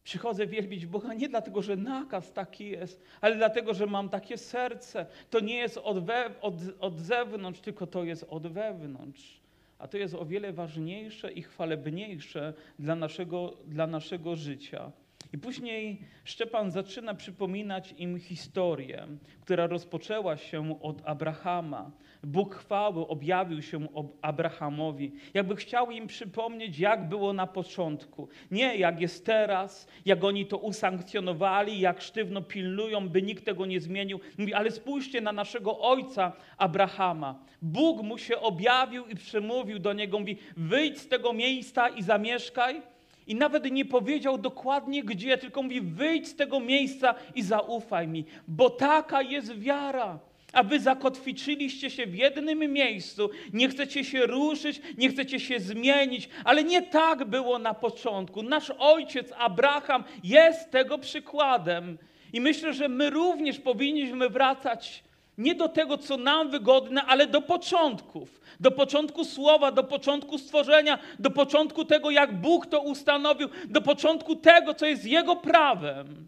[0.07, 5.05] Przychodzę wielbić Boga nie dlatego, że nakaz taki jest, ale dlatego, że mam takie serce.
[5.29, 9.39] To nie jest od, we, od, od zewnątrz, tylko to jest od wewnątrz.
[9.79, 14.91] A to jest o wiele ważniejsze i chwalebniejsze dla naszego, dla naszego życia.
[15.33, 19.07] I później Szczepan zaczyna przypominać im historię,
[19.41, 21.91] która rozpoczęła się od Abrahama.
[22.23, 23.87] Bóg chwały objawił się
[24.21, 28.29] Abrahamowi, jakby chciał im przypomnieć, jak było na początku.
[28.51, 33.79] Nie jak jest teraz, jak oni to usankcjonowali, jak sztywno pilnują, by nikt tego nie
[33.79, 34.19] zmienił.
[34.37, 37.39] Mówi, ale spójrzcie na naszego ojca Abrahama.
[37.61, 42.81] Bóg mu się objawił i przemówił do niego, mówi, wyjdź z tego miejsca i zamieszkaj
[43.27, 48.25] i nawet nie powiedział dokładnie gdzie, tylko mówi: wyjdź z tego miejsca i zaufaj mi,
[48.47, 50.19] bo taka jest wiara.
[50.53, 56.29] A wy zakotwiczyliście się w jednym miejscu, nie chcecie się ruszyć, nie chcecie się zmienić,
[56.43, 58.43] ale nie tak było na początku.
[58.43, 61.97] Nasz ojciec Abraham jest tego przykładem.
[62.33, 65.03] I myślę, że my również powinniśmy wracać
[65.37, 68.41] nie do tego, co nam wygodne, ale do początków.
[68.59, 74.35] Do początku słowa, do początku stworzenia, do początku tego, jak Bóg to ustanowił, do początku
[74.35, 76.27] tego, co jest Jego prawem.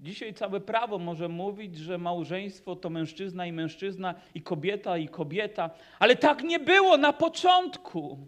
[0.00, 5.70] Dzisiaj całe prawo może mówić, że małżeństwo to mężczyzna i mężczyzna, i kobieta i kobieta,
[5.98, 8.18] ale tak nie było na początku.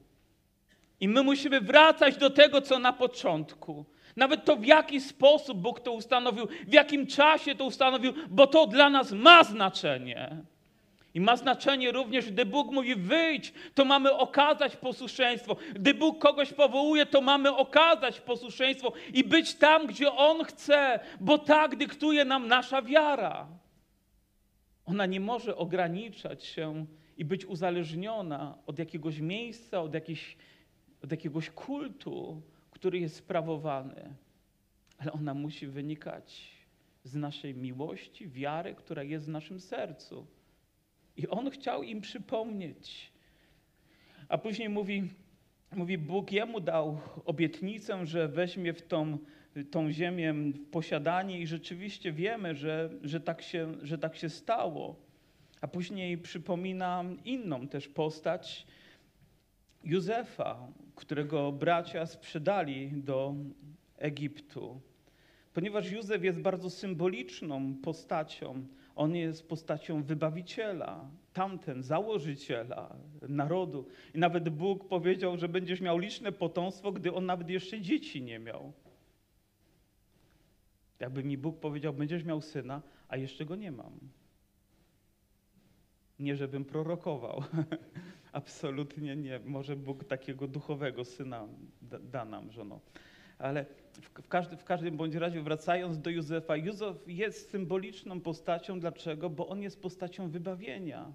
[1.01, 3.85] I my musimy wracać do tego, co na początku.
[4.19, 8.67] Nawet to, w jaki sposób Bóg to ustanowił, w jakim czasie to ustanowił, bo to
[8.67, 10.37] dla nas ma znaczenie.
[11.15, 15.57] I ma znaczenie również, gdy Bóg mówi wyjdź, to mamy okazać posłuszeństwo.
[15.75, 21.39] Gdy Bóg kogoś powołuje, to mamy okazać posłuszeństwo i być tam, gdzie On chce, bo
[21.39, 23.49] tak dyktuje nam nasza wiara.
[24.87, 30.37] Ona nie może ograniczać się i być uzależniona od jakiegoś miejsca, od, jakiejś,
[31.05, 32.43] od jakiegoś kultu,
[32.79, 34.15] który jest sprawowany,
[34.99, 36.51] ale ona musi wynikać
[37.05, 40.27] z naszej miłości, wiary, która jest w naszym sercu.
[41.17, 43.13] I on chciał im przypomnieć.
[44.29, 45.11] A później mówi,
[45.73, 49.19] mówi Bóg jemu dał obietnicę, że weźmie w tą,
[49.71, 54.97] tą ziemię w posiadanie i rzeczywiście wiemy, że, że, tak się, że tak się stało.
[55.61, 58.67] A później przypomina inną też postać
[59.85, 63.35] Józefa, którego bracia sprzedali do
[63.97, 64.81] Egiptu.
[65.55, 72.97] Ponieważ Józef jest bardzo symboliczną postacią, on jest postacią wybawiciela, tamten założyciela
[73.29, 73.87] narodu.
[74.15, 78.39] I nawet Bóg powiedział, że będziesz miał liczne potomstwo, gdy on nawet jeszcze dzieci nie
[78.39, 78.73] miał.
[81.01, 83.99] Jakby mi Bóg powiedział, będziesz miał syna, a jeszcze go nie mam.
[86.19, 87.43] Nie, żebym prorokował.
[88.39, 89.41] Absolutnie nie.
[89.45, 91.49] Może Bóg takiego duchowego syna
[91.83, 92.81] da, da nam, żono.
[93.39, 98.81] Ale w, w, każdy, w każdym bądź razie, wracając do Józefa, Józef jest symboliczną postacią.
[98.81, 99.31] Dlaczego?
[99.31, 101.13] Bo on jest postacią wybawienia.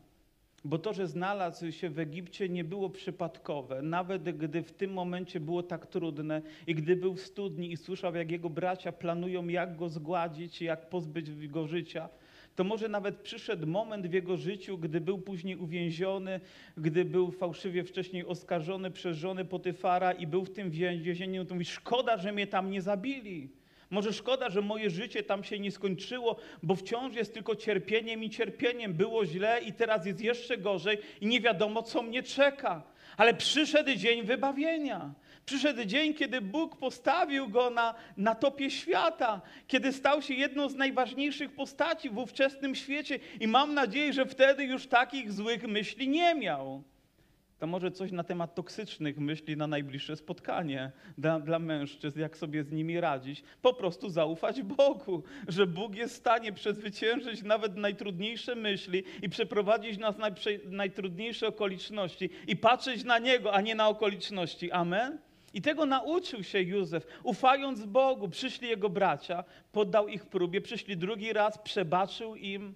[0.66, 3.82] Bo to, że znalazł się w Egipcie, nie było przypadkowe.
[3.82, 8.16] Nawet gdy w tym momencie było tak trudne i gdy był w studni i słyszał,
[8.16, 12.10] jak jego bracia planują, jak go zgładzić, jak pozbyć go życia,
[12.56, 16.40] to może nawet przyszedł moment w jego życiu, gdy był później uwięziony,
[16.78, 21.66] gdy był fałszywie wcześniej oskarżony przez żonę Potyfara i był w tym więzieniu, to mówi,
[21.66, 23.50] szkoda, że mnie tam nie zabili.
[23.90, 28.30] Może szkoda, że moje życie tam się nie skończyło, bo wciąż jest tylko cierpieniem i
[28.30, 28.94] cierpieniem.
[28.94, 32.84] Było źle i teraz jest jeszcze gorzej i nie wiadomo, co mnie czeka.
[33.18, 35.14] Ale przyszedł dzień wybawienia.
[35.46, 40.76] Przyszedł dzień, kiedy Bóg postawił go na, na topie świata, kiedy stał się jedną z
[40.76, 46.36] najważniejszych postaci w ówczesnym świecie i mam nadzieję, że wtedy już takich złych myśli nie
[46.36, 46.84] miał.
[47.60, 52.64] To może coś na temat toksycznych myśli na najbliższe spotkanie dla, dla mężczyzn, jak sobie
[52.64, 53.44] z nimi radzić.
[53.62, 59.98] Po prostu zaufać Bogu, że Bóg jest w stanie przezwyciężyć nawet najtrudniejsze myśli i przeprowadzić
[59.98, 64.72] nas na najprze- najtrudniejsze okoliczności i patrzeć na Niego, a nie na okoliczności.
[64.72, 65.20] Amen?
[65.54, 67.08] I tego nauczył się Józef.
[67.24, 72.76] Ufając Bogu, przyszli jego bracia, poddał ich próbie, przyszli drugi raz, przebaczył im.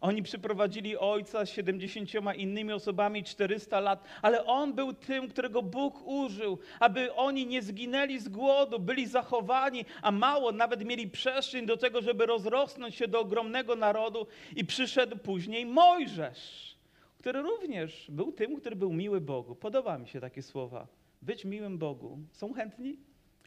[0.00, 6.06] Oni przyprowadzili ojca z 70 innymi osobami 400 lat, ale on był tym, którego Bóg
[6.06, 11.76] użył, aby oni nie zginęli z głodu, byli zachowani, a mało, nawet mieli przestrzeń do
[11.76, 14.26] tego, żeby rozrosnąć się do ogromnego narodu.
[14.56, 16.76] I przyszedł później Mojżesz,
[17.18, 19.54] który również był tym, który był miły Bogu.
[19.54, 20.86] Podoba mi się takie słowa.
[21.26, 22.18] Być miłym Bogu.
[22.32, 22.96] Są chętni?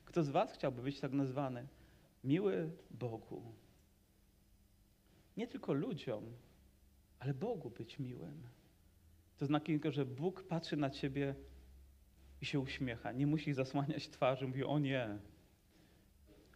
[0.06, 1.68] Kto z Was chciałby być tak nazwany?
[2.24, 3.42] Miły Bogu.
[5.38, 6.24] Nie tylko ludziom,
[7.20, 8.42] ale Bogu być miłym.
[9.38, 11.36] To znaczy, tylko, że Bóg patrzy na ciebie
[12.42, 13.12] i się uśmiecha.
[13.12, 15.20] Nie musi zasłaniać twarzy, mówi: O nie.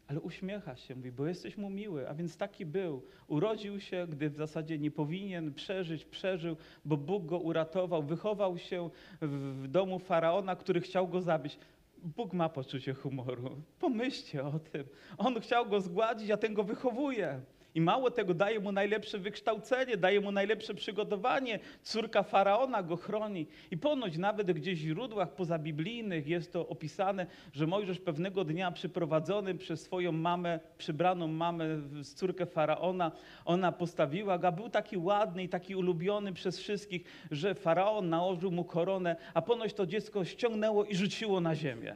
[0.07, 2.09] Ale uśmiecha się, mówi, bo jesteś mu miły.
[2.09, 3.01] A więc taki był.
[3.27, 8.03] Urodził się, gdy w zasadzie nie powinien przeżyć, przeżył, bo Bóg go uratował.
[8.03, 8.89] Wychował się
[9.21, 11.57] w, domu faraona, który chciał go zabić.
[11.97, 13.61] Bóg ma poczucie humoru.
[13.79, 14.83] Pomyślcie o tym.
[15.17, 17.41] On chciał go zgładzić, a ten go wychowuje.
[17.75, 21.59] I mało tego, daje mu najlepsze wykształcenie, daje mu najlepsze przygotowanie.
[21.81, 23.47] Córka faraona go chroni.
[23.71, 29.55] I ponoć nawet gdzieś w źródłach pozabiblijnych jest to opisane, że Mojżesz pewnego dnia przyprowadzony
[29.55, 31.65] przez swoją mamę, przybraną mamę,
[32.01, 33.11] z córkę faraona,
[33.45, 38.63] ona postawiła go, był taki ładny i taki ulubiony przez wszystkich, że faraon nałożył mu
[38.63, 41.95] koronę, a ponoć to dziecko ściągnęło i rzuciło na ziemię.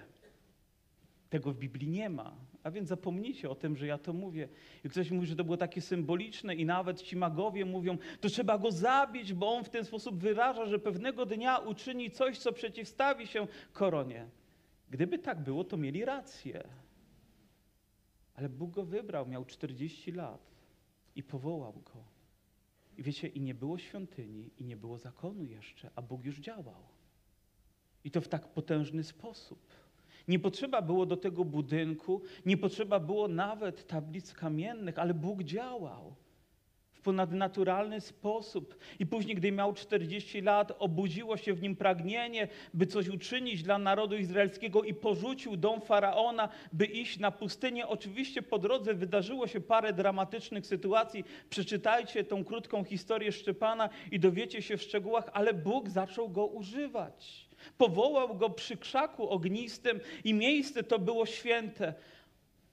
[1.30, 2.47] Tego w Biblii nie ma.
[2.68, 4.50] A więc zapomnijcie o tym, że ja to mówię.
[4.84, 8.58] I ktoś mówi, że to było takie symboliczne i nawet ci magowie mówią, to trzeba
[8.58, 13.28] go zabić, bo on w ten sposób wyraża, że pewnego dnia uczyni coś, co przeciwstawi
[13.28, 14.30] się koronie.
[14.90, 16.64] Gdyby tak było, to mieli rację.
[18.36, 20.52] Ale Bóg go wybrał, miał 40 lat
[21.16, 22.04] i powołał go.
[22.98, 26.84] I wiecie, i nie było świątyni, i nie było zakonu jeszcze, a Bóg już działał.
[28.04, 29.87] I to w tak potężny sposób.
[30.28, 36.16] Nie potrzeba było do tego budynku, nie potrzeba było nawet tablic kamiennych, ale Bóg działał
[36.92, 38.78] w ponadnaturalny sposób.
[39.00, 43.78] I później, gdy miał 40 lat, obudziło się w nim pragnienie, by coś uczynić dla
[43.78, 47.88] narodu izraelskiego i porzucił dom faraona, by iść na pustynię.
[47.88, 51.24] Oczywiście po drodze wydarzyło się parę dramatycznych sytuacji.
[51.50, 57.47] Przeczytajcie tą krótką historię Szczepana i dowiecie się w szczegółach, ale Bóg zaczął go używać.
[57.78, 61.94] Powołał go przy krzaku ognistym i miejsce to było święte,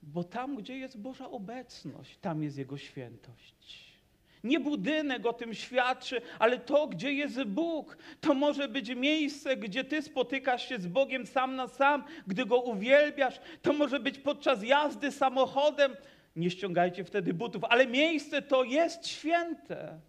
[0.02, 3.94] bo tam, gdzie jest Boża obecność, tam jest Jego świętość.
[4.44, 7.98] Nie budynek o tym świadczy, ale to, gdzie jest Bóg.
[8.20, 12.60] To może być miejsce, gdzie Ty spotykasz się z Bogiem sam na sam, gdy Go
[12.60, 13.40] uwielbiasz.
[13.62, 15.96] To może być podczas jazdy samochodem.
[16.36, 20.00] Nie ściągajcie wtedy butów, ale miejsce to jest święte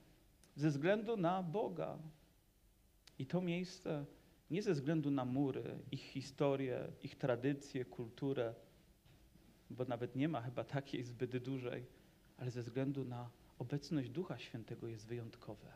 [0.55, 1.97] ze względu na Boga.
[3.19, 4.05] I to miejsce
[4.51, 8.53] nie ze względu na mury, ich historię, ich tradycję, kulturę,
[9.69, 11.85] bo nawet nie ma chyba takiej zbyt dużej,
[12.37, 13.29] ale ze względu na
[13.59, 15.71] obecność Ducha Świętego jest wyjątkowe.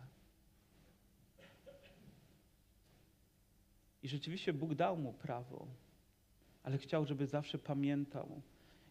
[4.04, 5.68] I rzeczywiście Bóg dał mu prawo,
[6.64, 8.42] ale chciał, żeby zawsze pamiętał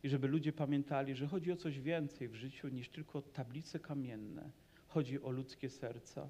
[0.03, 4.51] i żeby ludzie pamiętali, że chodzi o coś więcej w życiu niż tylko tablice kamienne.
[4.89, 6.29] Chodzi o ludzkie serca.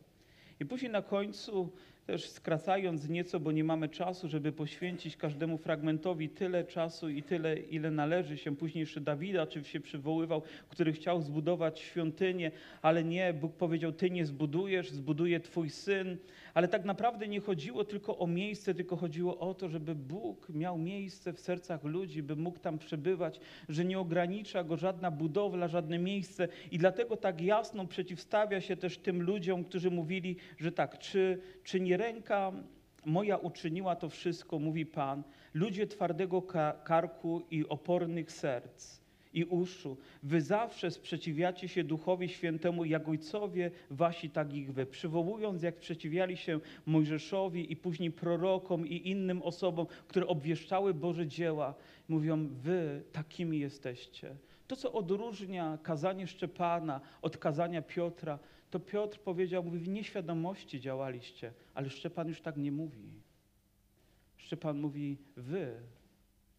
[0.61, 1.73] I później na końcu,
[2.09, 7.57] też skracając nieco, bo nie mamy czasu, żeby poświęcić każdemu fragmentowi tyle czasu i tyle,
[7.57, 8.57] ile należy się.
[8.57, 12.51] Później jeszcze Dawida oczywiście przywoływał, który chciał zbudować świątynię,
[12.83, 16.17] ale nie, Bóg powiedział, ty nie zbudujesz, zbuduje twój syn.
[16.55, 20.79] Ale tak naprawdę nie chodziło tylko o miejsce, tylko chodziło o to, żeby Bóg miał
[20.79, 25.99] miejsce w sercach ludzi, by mógł tam przebywać, że nie ogranicza go żadna budowla, żadne
[25.99, 26.49] miejsce.
[26.71, 31.81] I dlatego tak jasno przeciwstawia się też tym ludziom, którzy mówili, że tak, czy, czy
[31.81, 32.53] nie ręka
[33.05, 35.23] moja uczyniła to wszystko, mówi Pan,
[35.55, 38.99] ludzie twardego ka- karku i opornych serc
[39.33, 45.63] i uszu, wy zawsze sprzeciwiacie się Duchowi Świętemu, jak ojcowie wasi, tak ich wy, przywołując,
[45.63, 51.75] jak sprzeciwiali się Mojżeszowi i później prorokom i innym osobom, które obwieszczały Boże dzieła,
[52.09, 54.37] mówią, wy takimi jesteście.
[54.67, 58.39] To, co odróżnia kazanie Szczepana od kazania Piotra,
[58.71, 63.11] to Piotr powiedział, mówi, w nieświadomości działaliście, ale Szczepan już tak nie mówi.
[64.37, 65.81] Szczepan mówi, wy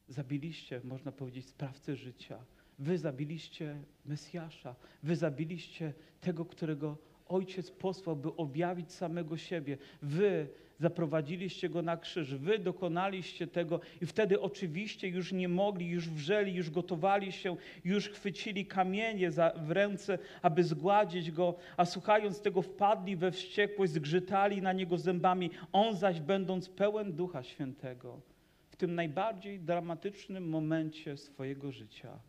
[0.08, 2.40] zabiliście, można powiedzieć, sprawcę życia.
[2.80, 4.76] Wy zabiliście Mesjasza.
[5.04, 9.78] Wy zabiliście tego, którego Ojciec posłał, by objawić samego siebie.
[10.02, 10.48] Wy
[10.80, 16.56] zaprowadziliście go na krzyż, wy dokonaliście tego i wtedy oczywiście już nie mogli, już wrzeli,
[16.56, 17.56] już gotowali się,
[17.86, 23.94] już chwycili kamienie za, w ręce, aby zgładzić go, a słuchając tego wpadli we wściekłość,
[23.94, 25.50] zgrzytali na niego zębami.
[25.72, 28.22] On zaś będąc pełen Ducha Świętego,
[28.70, 32.20] w tym najbardziej dramatycznym momencie swojego życia,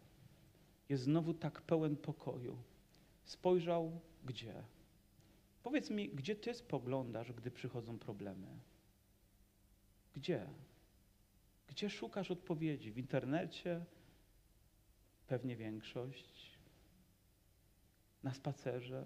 [0.88, 2.56] jest znowu tak pełen pokoju.
[3.24, 4.52] Spojrzał gdzie?
[5.62, 8.46] Powiedz mi, gdzie ty spoglądasz, gdy przychodzą problemy?
[10.14, 10.46] Gdzie?
[11.68, 12.92] Gdzie szukasz odpowiedzi?
[12.92, 13.84] W internecie?
[15.26, 16.58] Pewnie większość.
[18.22, 19.04] Na spacerze?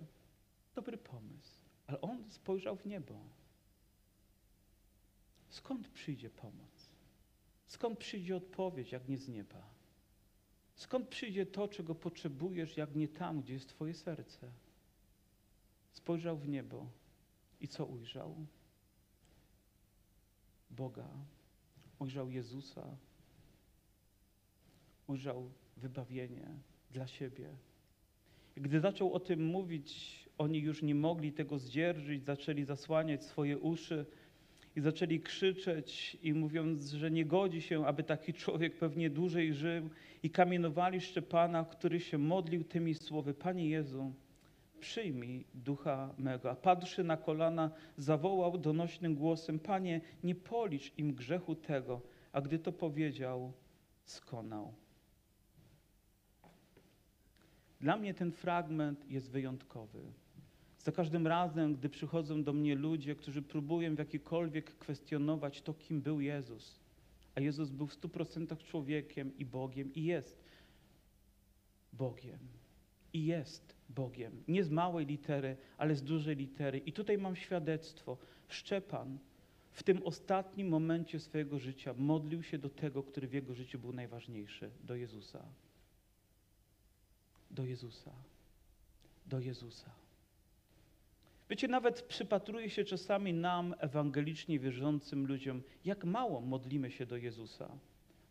[0.74, 1.64] Dobry pomysł.
[1.86, 3.20] Ale on spojrzał w niebo.
[5.48, 6.90] Skąd przyjdzie pomoc?
[7.66, 9.74] Skąd przyjdzie odpowiedź, jak nie z nieba?
[10.74, 14.52] Skąd przyjdzie to, czego potrzebujesz, jak nie tam, gdzie jest Twoje serce?
[15.95, 16.86] Spojrzał w niebo
[17.61, 18.36] i co ujrzał?
[20.70, 21.09] Boga.
[21.99, 22.97] Ujrzał Jezusa.
[25.07, 26.49] Ujrzał wybawienie
[26.90, 27.49] dla siebie.
[28.57, 34.07] Gdy zaczął o tym mówić, oni już nie mogli tego zdzierżyć, zaczęli zasłaniać swoje uszy
[34.76, 39.90] i zaczęli krzyczeć i mówiąc, że nie godzi się, aby taki człowiek pewnie dłużej żył
[40.22, 44.12] i kamienowali Szczepana, który się modlił tymi słowy, Panie Jezu,
[44.85, 46.51] przyjmij ducha mego.
[46.51, 52.01] A padłszy na kolana, zawołał donośnym głosem, Panie, nie policz im grzechu tego.
[52.32, 53.53] A gdy to powiedział,
[54.05, 54.74] skonał.
[57.80, 60.01] Dla mnie ten fragment jest wyjątkowy.
[60.78, 66.01] Za każdym razem, gdy przychodzą do mnie ludzie, którzy próbują w jakikolwiek kwestionować to, kim
[66.01, 66.80] był Jezus,
[67.35, 70.45] a Jezus był w stu procentach człowiekiem i Bogiem i jest
[71.93, 72.63] Bogiem.
[73.14, 74.42] I jest Bogiem.
[74.48, 76.78] Nie z małej litery, ale z dużej litery.
[76.78, 78.16] I tutaj mam świadectwo.
[78.48, 79.18] Szczepan
[79.72, 83.92] w tym ostatnim momencie swojego życia modlił się do tego, który w jego życiu był
[83.92, 85.44] najważniejszy, do Jezusa.
[87.50, 88.10] Do Jezusa.
[89.26, 89.90] Do Jezusa.
[91.50, 97.78] Wiecie, nawet przypatruje się czasami nam, ewangelicznie wierzącym ludziom, jak mało modlimy się do Jezusa.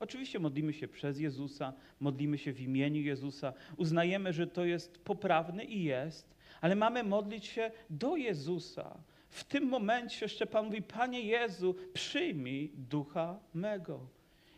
[0.03, 5.65] Oczywiście modlimy się przez Jezusa, modlimy się w imieniu Jezusa, uznajemy, że to jest poprawne
[5.65, 8.97] i jest, ale mamy modlić się do Jezusa.
[9.29, 14.07] W tym momencie jeszcze Pan mówi, Panie Jezu, przyjmij ducha mego.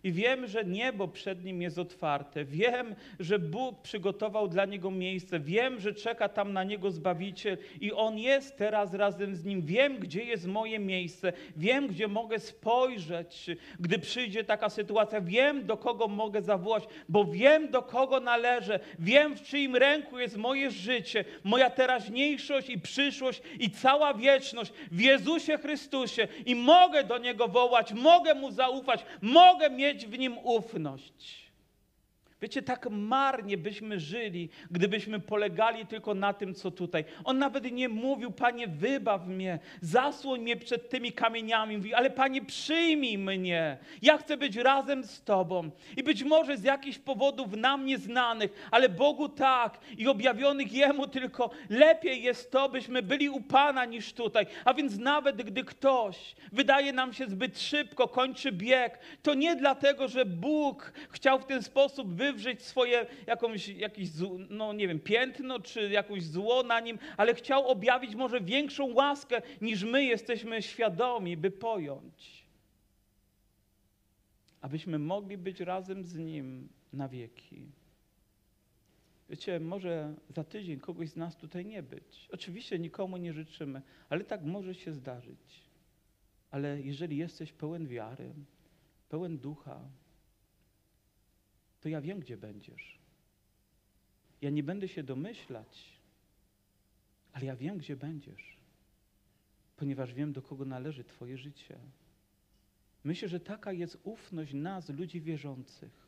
[0.05, 2.45] I wiem, że niebo przed nim jest otwarte.
[2.45, 5.39] Wiem, że Bóg przygotował dla niego miejsce.
[5.39, 9.61] Wiem, że czeka tam na niego Zbawiciel i on jest teraz razem z nim.
[9.61, 11.33] Wiem, gdzie jest moje miejsce.
[11.57, 13.49] Wiem, gdzie mogę spojrzeć,
[13.79, 15.21] gdy przyjdzie taka sytuacja.
[15.21, 18.79] Wiem, do kogo mogę zawołać, bo wiem, do kogo należę.
[18.99, 25.01] Wiem, w czyim ręku jest moje życie, moja teraźniejszość i przyszłość i cała wieczność w
[25.01, 26.27] Jezusie Chrystusie.
[26.45, 31.44] I mogę do niego wołać, mogę mu zaufać, mogę mieć mieć w nim ufność.
[32.41, 37.05] Wiecie, tak marnie byśmy żyli, gdybyśmy polegali tylko na tym, co tutaj.
[37.23, 41.77] On nawet nie mówił, Panie, wybaw mnie, zasłoń mnie przed tymi kamieniami.
[41.77, 43.77] Mówi, ale Panie, przyjmij mnie.
[44.01, 45.69] Ja chcę być razem z Tobą.
[45.97, 51.49] I być może z jakichś powodów nam nieznanych, ale Bogu tak i objawionych Jemu tylko
[51.69, 54.45] lepiej jest to, byśmy byli u Pana niż tutaj.
[54.65, 60.07] A więc nawet gdy ktoś wydaje nam się zbyt szybko, kończy bieg, to nie dlatego,
[60.07, 64.09] że Bóg chciał w ten sposób wywrzeć wywrzeć swoje jakąś, jakieś,
[64.49, 69.41] no nie wiem, piętno czy jakąś zło na nim, ale chciał objawić może większą łaskę
[69.61, 72.45] niż my jesteśmy świadomi, by pojąć.
[74.61, 77.67] Abyśmy mogli być razem z Nim na wieki.
[79.29, 82.29] Wiecie, może za tydzień kogoś z nas tutaj nie być.
[82.31, 85.63] Oczywiście nikomu nie życzymy, ale tak może się zdarzyć.
[86.51, 88.33] Ale jeżeli jesteś pełen wiary,
[89.09, 89.81] pełen ducha,
[91.85, 92.99] to ja wiem, gdzie będziesz.
[94.41, 95.99] Ja nie będę się domyślać,
[97.33, 98.57] ale ja wiem, gdzie będziesz,
[99.75, 101.79] ponieważ wiem, do kogo należy Twoje życie.
[103.03, 106.04] Myślę, że taka jest ufność nas, ludzi wierzących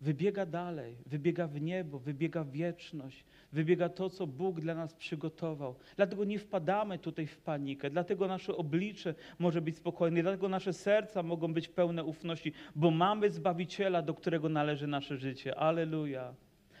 [0.00, 5.76] wybiega dalej, wybiega w niebo, wybiega w wieczność, wybiega to, co Bóg dla nas przygotował.
[5.96, 11.22] Dlatego nie wpadamy tutaj w panikę, dlatego nasze oblicze może być spokojne, dlatego nasze serca
[11.22, 15.58] mogą być pełne ufności, bo mamy Zbawiciela, do którego należy nasze życie.
[15.58, 16.34] Aleluja.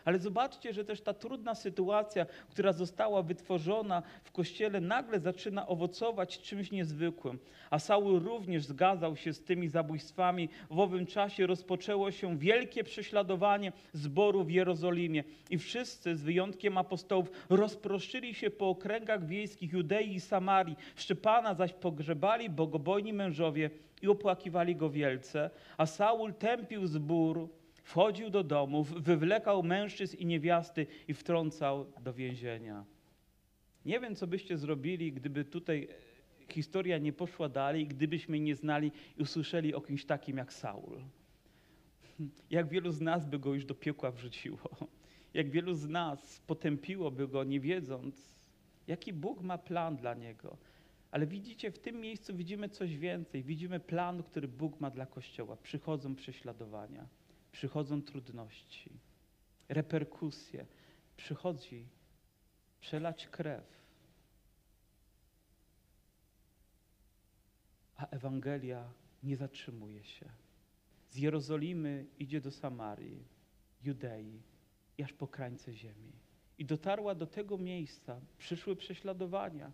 [0.04, 6.38] Ale zobaczcie, że też ta trudna sytuacja, która została wytworzona w kościele, nagle zaczyna owocować
[6.38, 7.38] czymś niezwykłym.
[7.70, 10.48] A Saul również zgadzał się z tymi zabójstwami.
[10.70, 17.30] W owym czasie rozpoczęło się wielkie prześladowanie zboru w Jerozolimie i wszyscy, z wyjątkiem apostołów,
[17.50, 20.76] rozproszyli się po okręgach wiejskich Judei i Samarii.
[20.96, 23.70] Szczepana zaś pogrzebali bogobojni mężowie
[24.02, 27.48] i opłakiwali go wielce, a Saul tępił zbór,
[27.84, 32.84] wchodził do domów, wywlekał mężczyzn i niewiasty i wtrącał do więzienia.
[33.84, 35.88] Nie wiem, co byście zrobili, gdyby tutaj
[36.48, 41.00] historia nie poszła dalej, gdybyśmy nie znali i usłyszeli o kimś takim jak Saul.
[42.50, 44.70] Jak wielu z nas by go już do piekła wrzuciło.
[45.34, 48.34] Jak wielu z nas potępiłoby go, nie wiedząc,
[48.86, 50.56] jaki Bóg ma plan dla niego.
[51.10, 53.42] Ale widzicie, w tym miejscu widzimy coś więcej.
[53.42, 55.56] Widzimy plan, który Bóg ma dla Kościoła.
[55.56, 57.06] Przychodzą prześladowania,
[57.54, 58.90] przychodzą trudności,
[59.68, 60.66] reperkusje.
[61.16, 61.86] Przychodzi
[62.80, 63.64] przelać krew.
[67.96, 68.92] A Ewangelia
[69.22, 70.28] nie zatrzymuje się.
[71.10, 73.24] Z Jerozolimy idzie do Samarii,
[73.84, 74.42] Judei
[75.02, 76.12] aż po krańce ziemi.
[76.58, 79.72] I dotarła do tego miejsca, przyszły prześladowania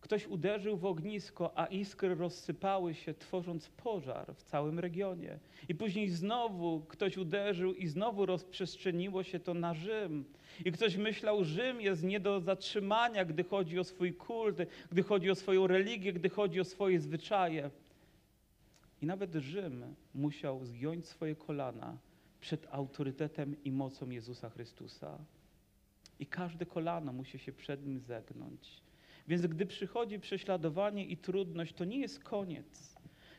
[0.00, 5.38] Ktoś uderzył w ognisko, a iskry rozsypały się, tworząc pożar w całym regionie.
[5.68, 10.24] I później znowu ktoś uderzył i znowu rozprzestrzeniło się to na Rzym.
[10.64, 14.56] I ktoś myślał, Rzym jest nie do zatrzymania, gdy chodzi o swój kult,
[14.92, 17.70] gdy chodzi o swoją religię, gdy chodzi o swoje zwyczaje.
[19.02, 21.98] I nawet Rzym musiał zgiąć swoje kolana
[22.40, 25.18] przed autorytetem i mocą Jezusa Chrystusa.
[26.18, 28.85] I każde kolano musi się przed nim zegnąć.
[29.28, 32.95] Więc gdy przychodzi prześladowanie i trudność, to nie jest koniec.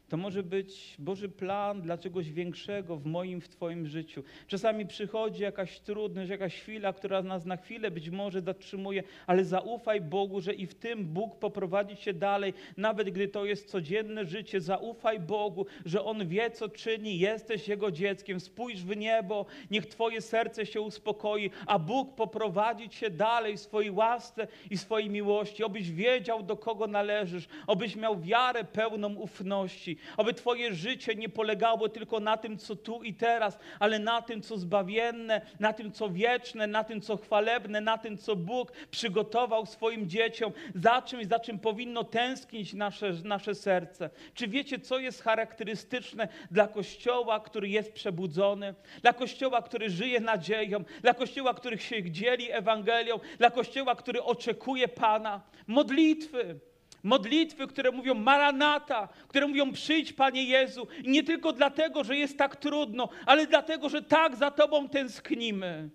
[0.09, 4.23] To może być Boży plan dla czegoś większego w moim, w Twoim życiu.
[4.47, 10.01] Czasami przychodzi jakaś trudność, jakaś chwila, która nas na chwilę być może zatrzymuje, ale zaufaj
[10.01, 14.61] Bogu, że i w tym Bóg poprowadzi Cię dalej, nawet gdy to jest codzienne życie.
[14.61, 18.39] Zaufaj Bogu, że On wie, co czyni, jesteś Jego dzieckiem.
[18.39, 23.91] Spójrz w niebo, niech Twoje serce się uspokoi, a Bóg poprowadzi Cię dalej w swojej
[23.91, 30.33] łasce i swojej miłości, obyś wiedział, do kogo należysz, obyś miał wiarę pełną ufności aby
[30.33, 34.57] Twoje życie nie polegało tylko na tym, co tu i teraz, ale na tym, co
[34.57, 40.09] zbawienne, na tym, co wieczne, na tym, co chwalebne, na tym, co Bóg przygotował swoim
[40.09, 44.09] dzieciom, za czymś, za czym powinno tęsknić nasze, nasze serce.
[44.33, 50.83] Czy wiecie, co jest charakterystyczne dla Kościoła, który jest przebudzony, dla Kościoła, który żyje nadzieją,
[51.01, 55.41] dla Kościoła, który się dzieli Ewangelią, dla Kościoła, który oczekuje Pana?
[55.67, 56.59] Modlitwy.
[57.03, 60.87] Modlitwy, które mówią Maranata, które mówią przyjdź Panie Jezu.
[61.03, 65.89] I nie tylko dlatego, że jest tak trudno, ale dlatego, że tak za Tobą tęsknimy.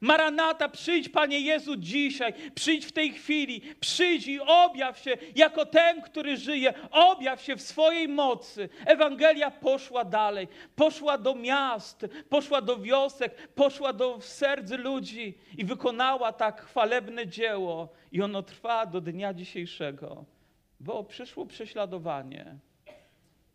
[0.00, 6.02] Maranata, przyjdź Panie Jezu dzisiaj, przyjdź w tej chwili, przyjdź i objaw się jako ten,
[6.02, 8.68] który żyje, objaw się w swojej mocy.
[8.86, 16.32] Ewangelia poszła dalej, poszła do miast, poszła do wiosek, poszła do serc ludzi i wykonała
[16.32, 20.24] tak chwalebne dzieło i ono trwa do dnia dzisiejszego
[20.80, 22.58] bo przyszło prześladowanie.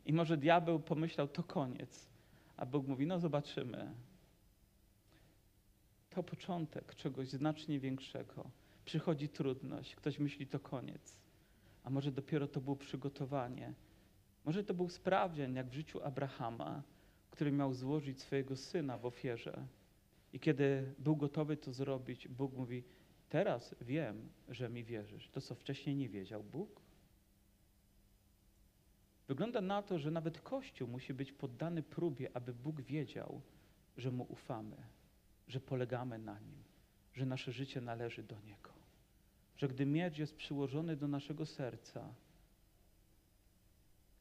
[0.05, 2.09] I może diabeł pomyślał, to koniec.
[2.57, 3.91] A Bóg mówi, no zobaczymy.
[6.09, 8.49] To początek czegoś znacznie większego.
[8.85, 11.21] Przychodzi trudność, ktoś myśli, to koniec.
[11.83, 13.73] A może dopiero to było przygotowanie.
[14.45, 16.83] Może to był sprawdzian, jak w życiu Abrahama,
[17.31, 19.67] który miał złożyć swojego syna w ofierze.
[20.33, 22.83] I kiedy był gotowy to zrobić, Bóg mówi,
[23.29, 25.29] teraz wiem, że mi wierzysz.
[25.29, 26.84] To, co wcześniej nie wiedział Bóg.
[29.27, 33.41] Wygląda na to, że nawet Kościół musi być poddany próbie, aby Bóg wiedział,
[33.97, 34.77] że Mu ufamy,
[35.47, 36.63] że polegamy na Nim,
[37.13, 38.73] że nasze życie należy do Niego.
[39.57, 42.13] Że gdy miecz jest przyłożony do naszego serca,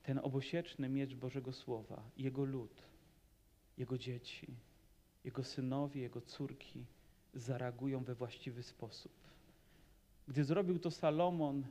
[0.03, 2.83] ten obosieczny miecz Bożego Słowa, Jego lud,
[3.79, 4.57] Jego dzieci,
[5.25, 6.85] Jego synowie, Jego córki
[7.35, 9.13] zareagują we właściwy sposób.
[10.29, 11.67] Gdy zrobił to Salomon,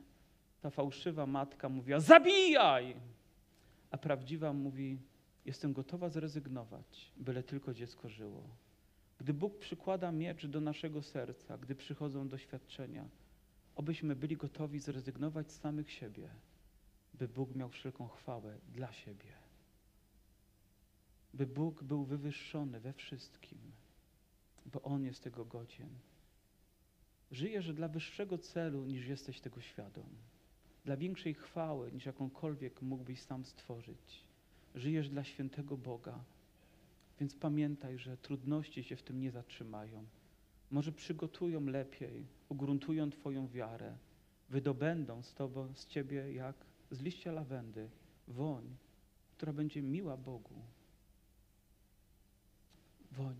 [0.60, 2.96] ta fałszywa matka mówiła: Zabijaj!
[3.94, 4.98] A prawdziwa mówi:
[5.44, 8.56] Jestem gotowa zrezygnować, byle tylko dziecko żyło.
[9.18, 13.08] Gdy Bóg przykłada miecz do naszego serca, gdy przychodzą doświadczenia,
[13.74, 16.28] obyśmy byli gotowi zrezygnować z samych siebie,
[17.14, 19.32] by Bóg miał wszelką chwałę dla siebie.
[21.34, 23.58] By Bóg był wywyższony we wszystkim,
[24.66, 25.88] bo On jest tego godzien.
[27.30, 30.06] Żyjesz dla wyższego celu, niż jesteś tego świadom
[30.84, 34.24] dla większej chwały, niż jakąkolwiek mógłbyś sam stworzyć.
[34.74, 36.24] Żyjesz dla świętego Boga.
[37.20, 40.04] Więc pamiętaj, że trudności się w tym nie zatrzymają.
[40.70, 43.96] Może przygotują lepiej, ugruntują Twoją wiarę,
[44.48, 46.56] wydobędą z, tobą, z Ciebie jak
[46.90, 47.90] z liścia lawendy
[48.28, 48.76] woń,
[49.36, 50.62] która będzie miła Bogu.
[53.12, 53.36] Woń,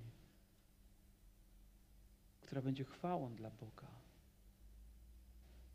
[2.41, 4.04] która będzie chwałą dla Boga.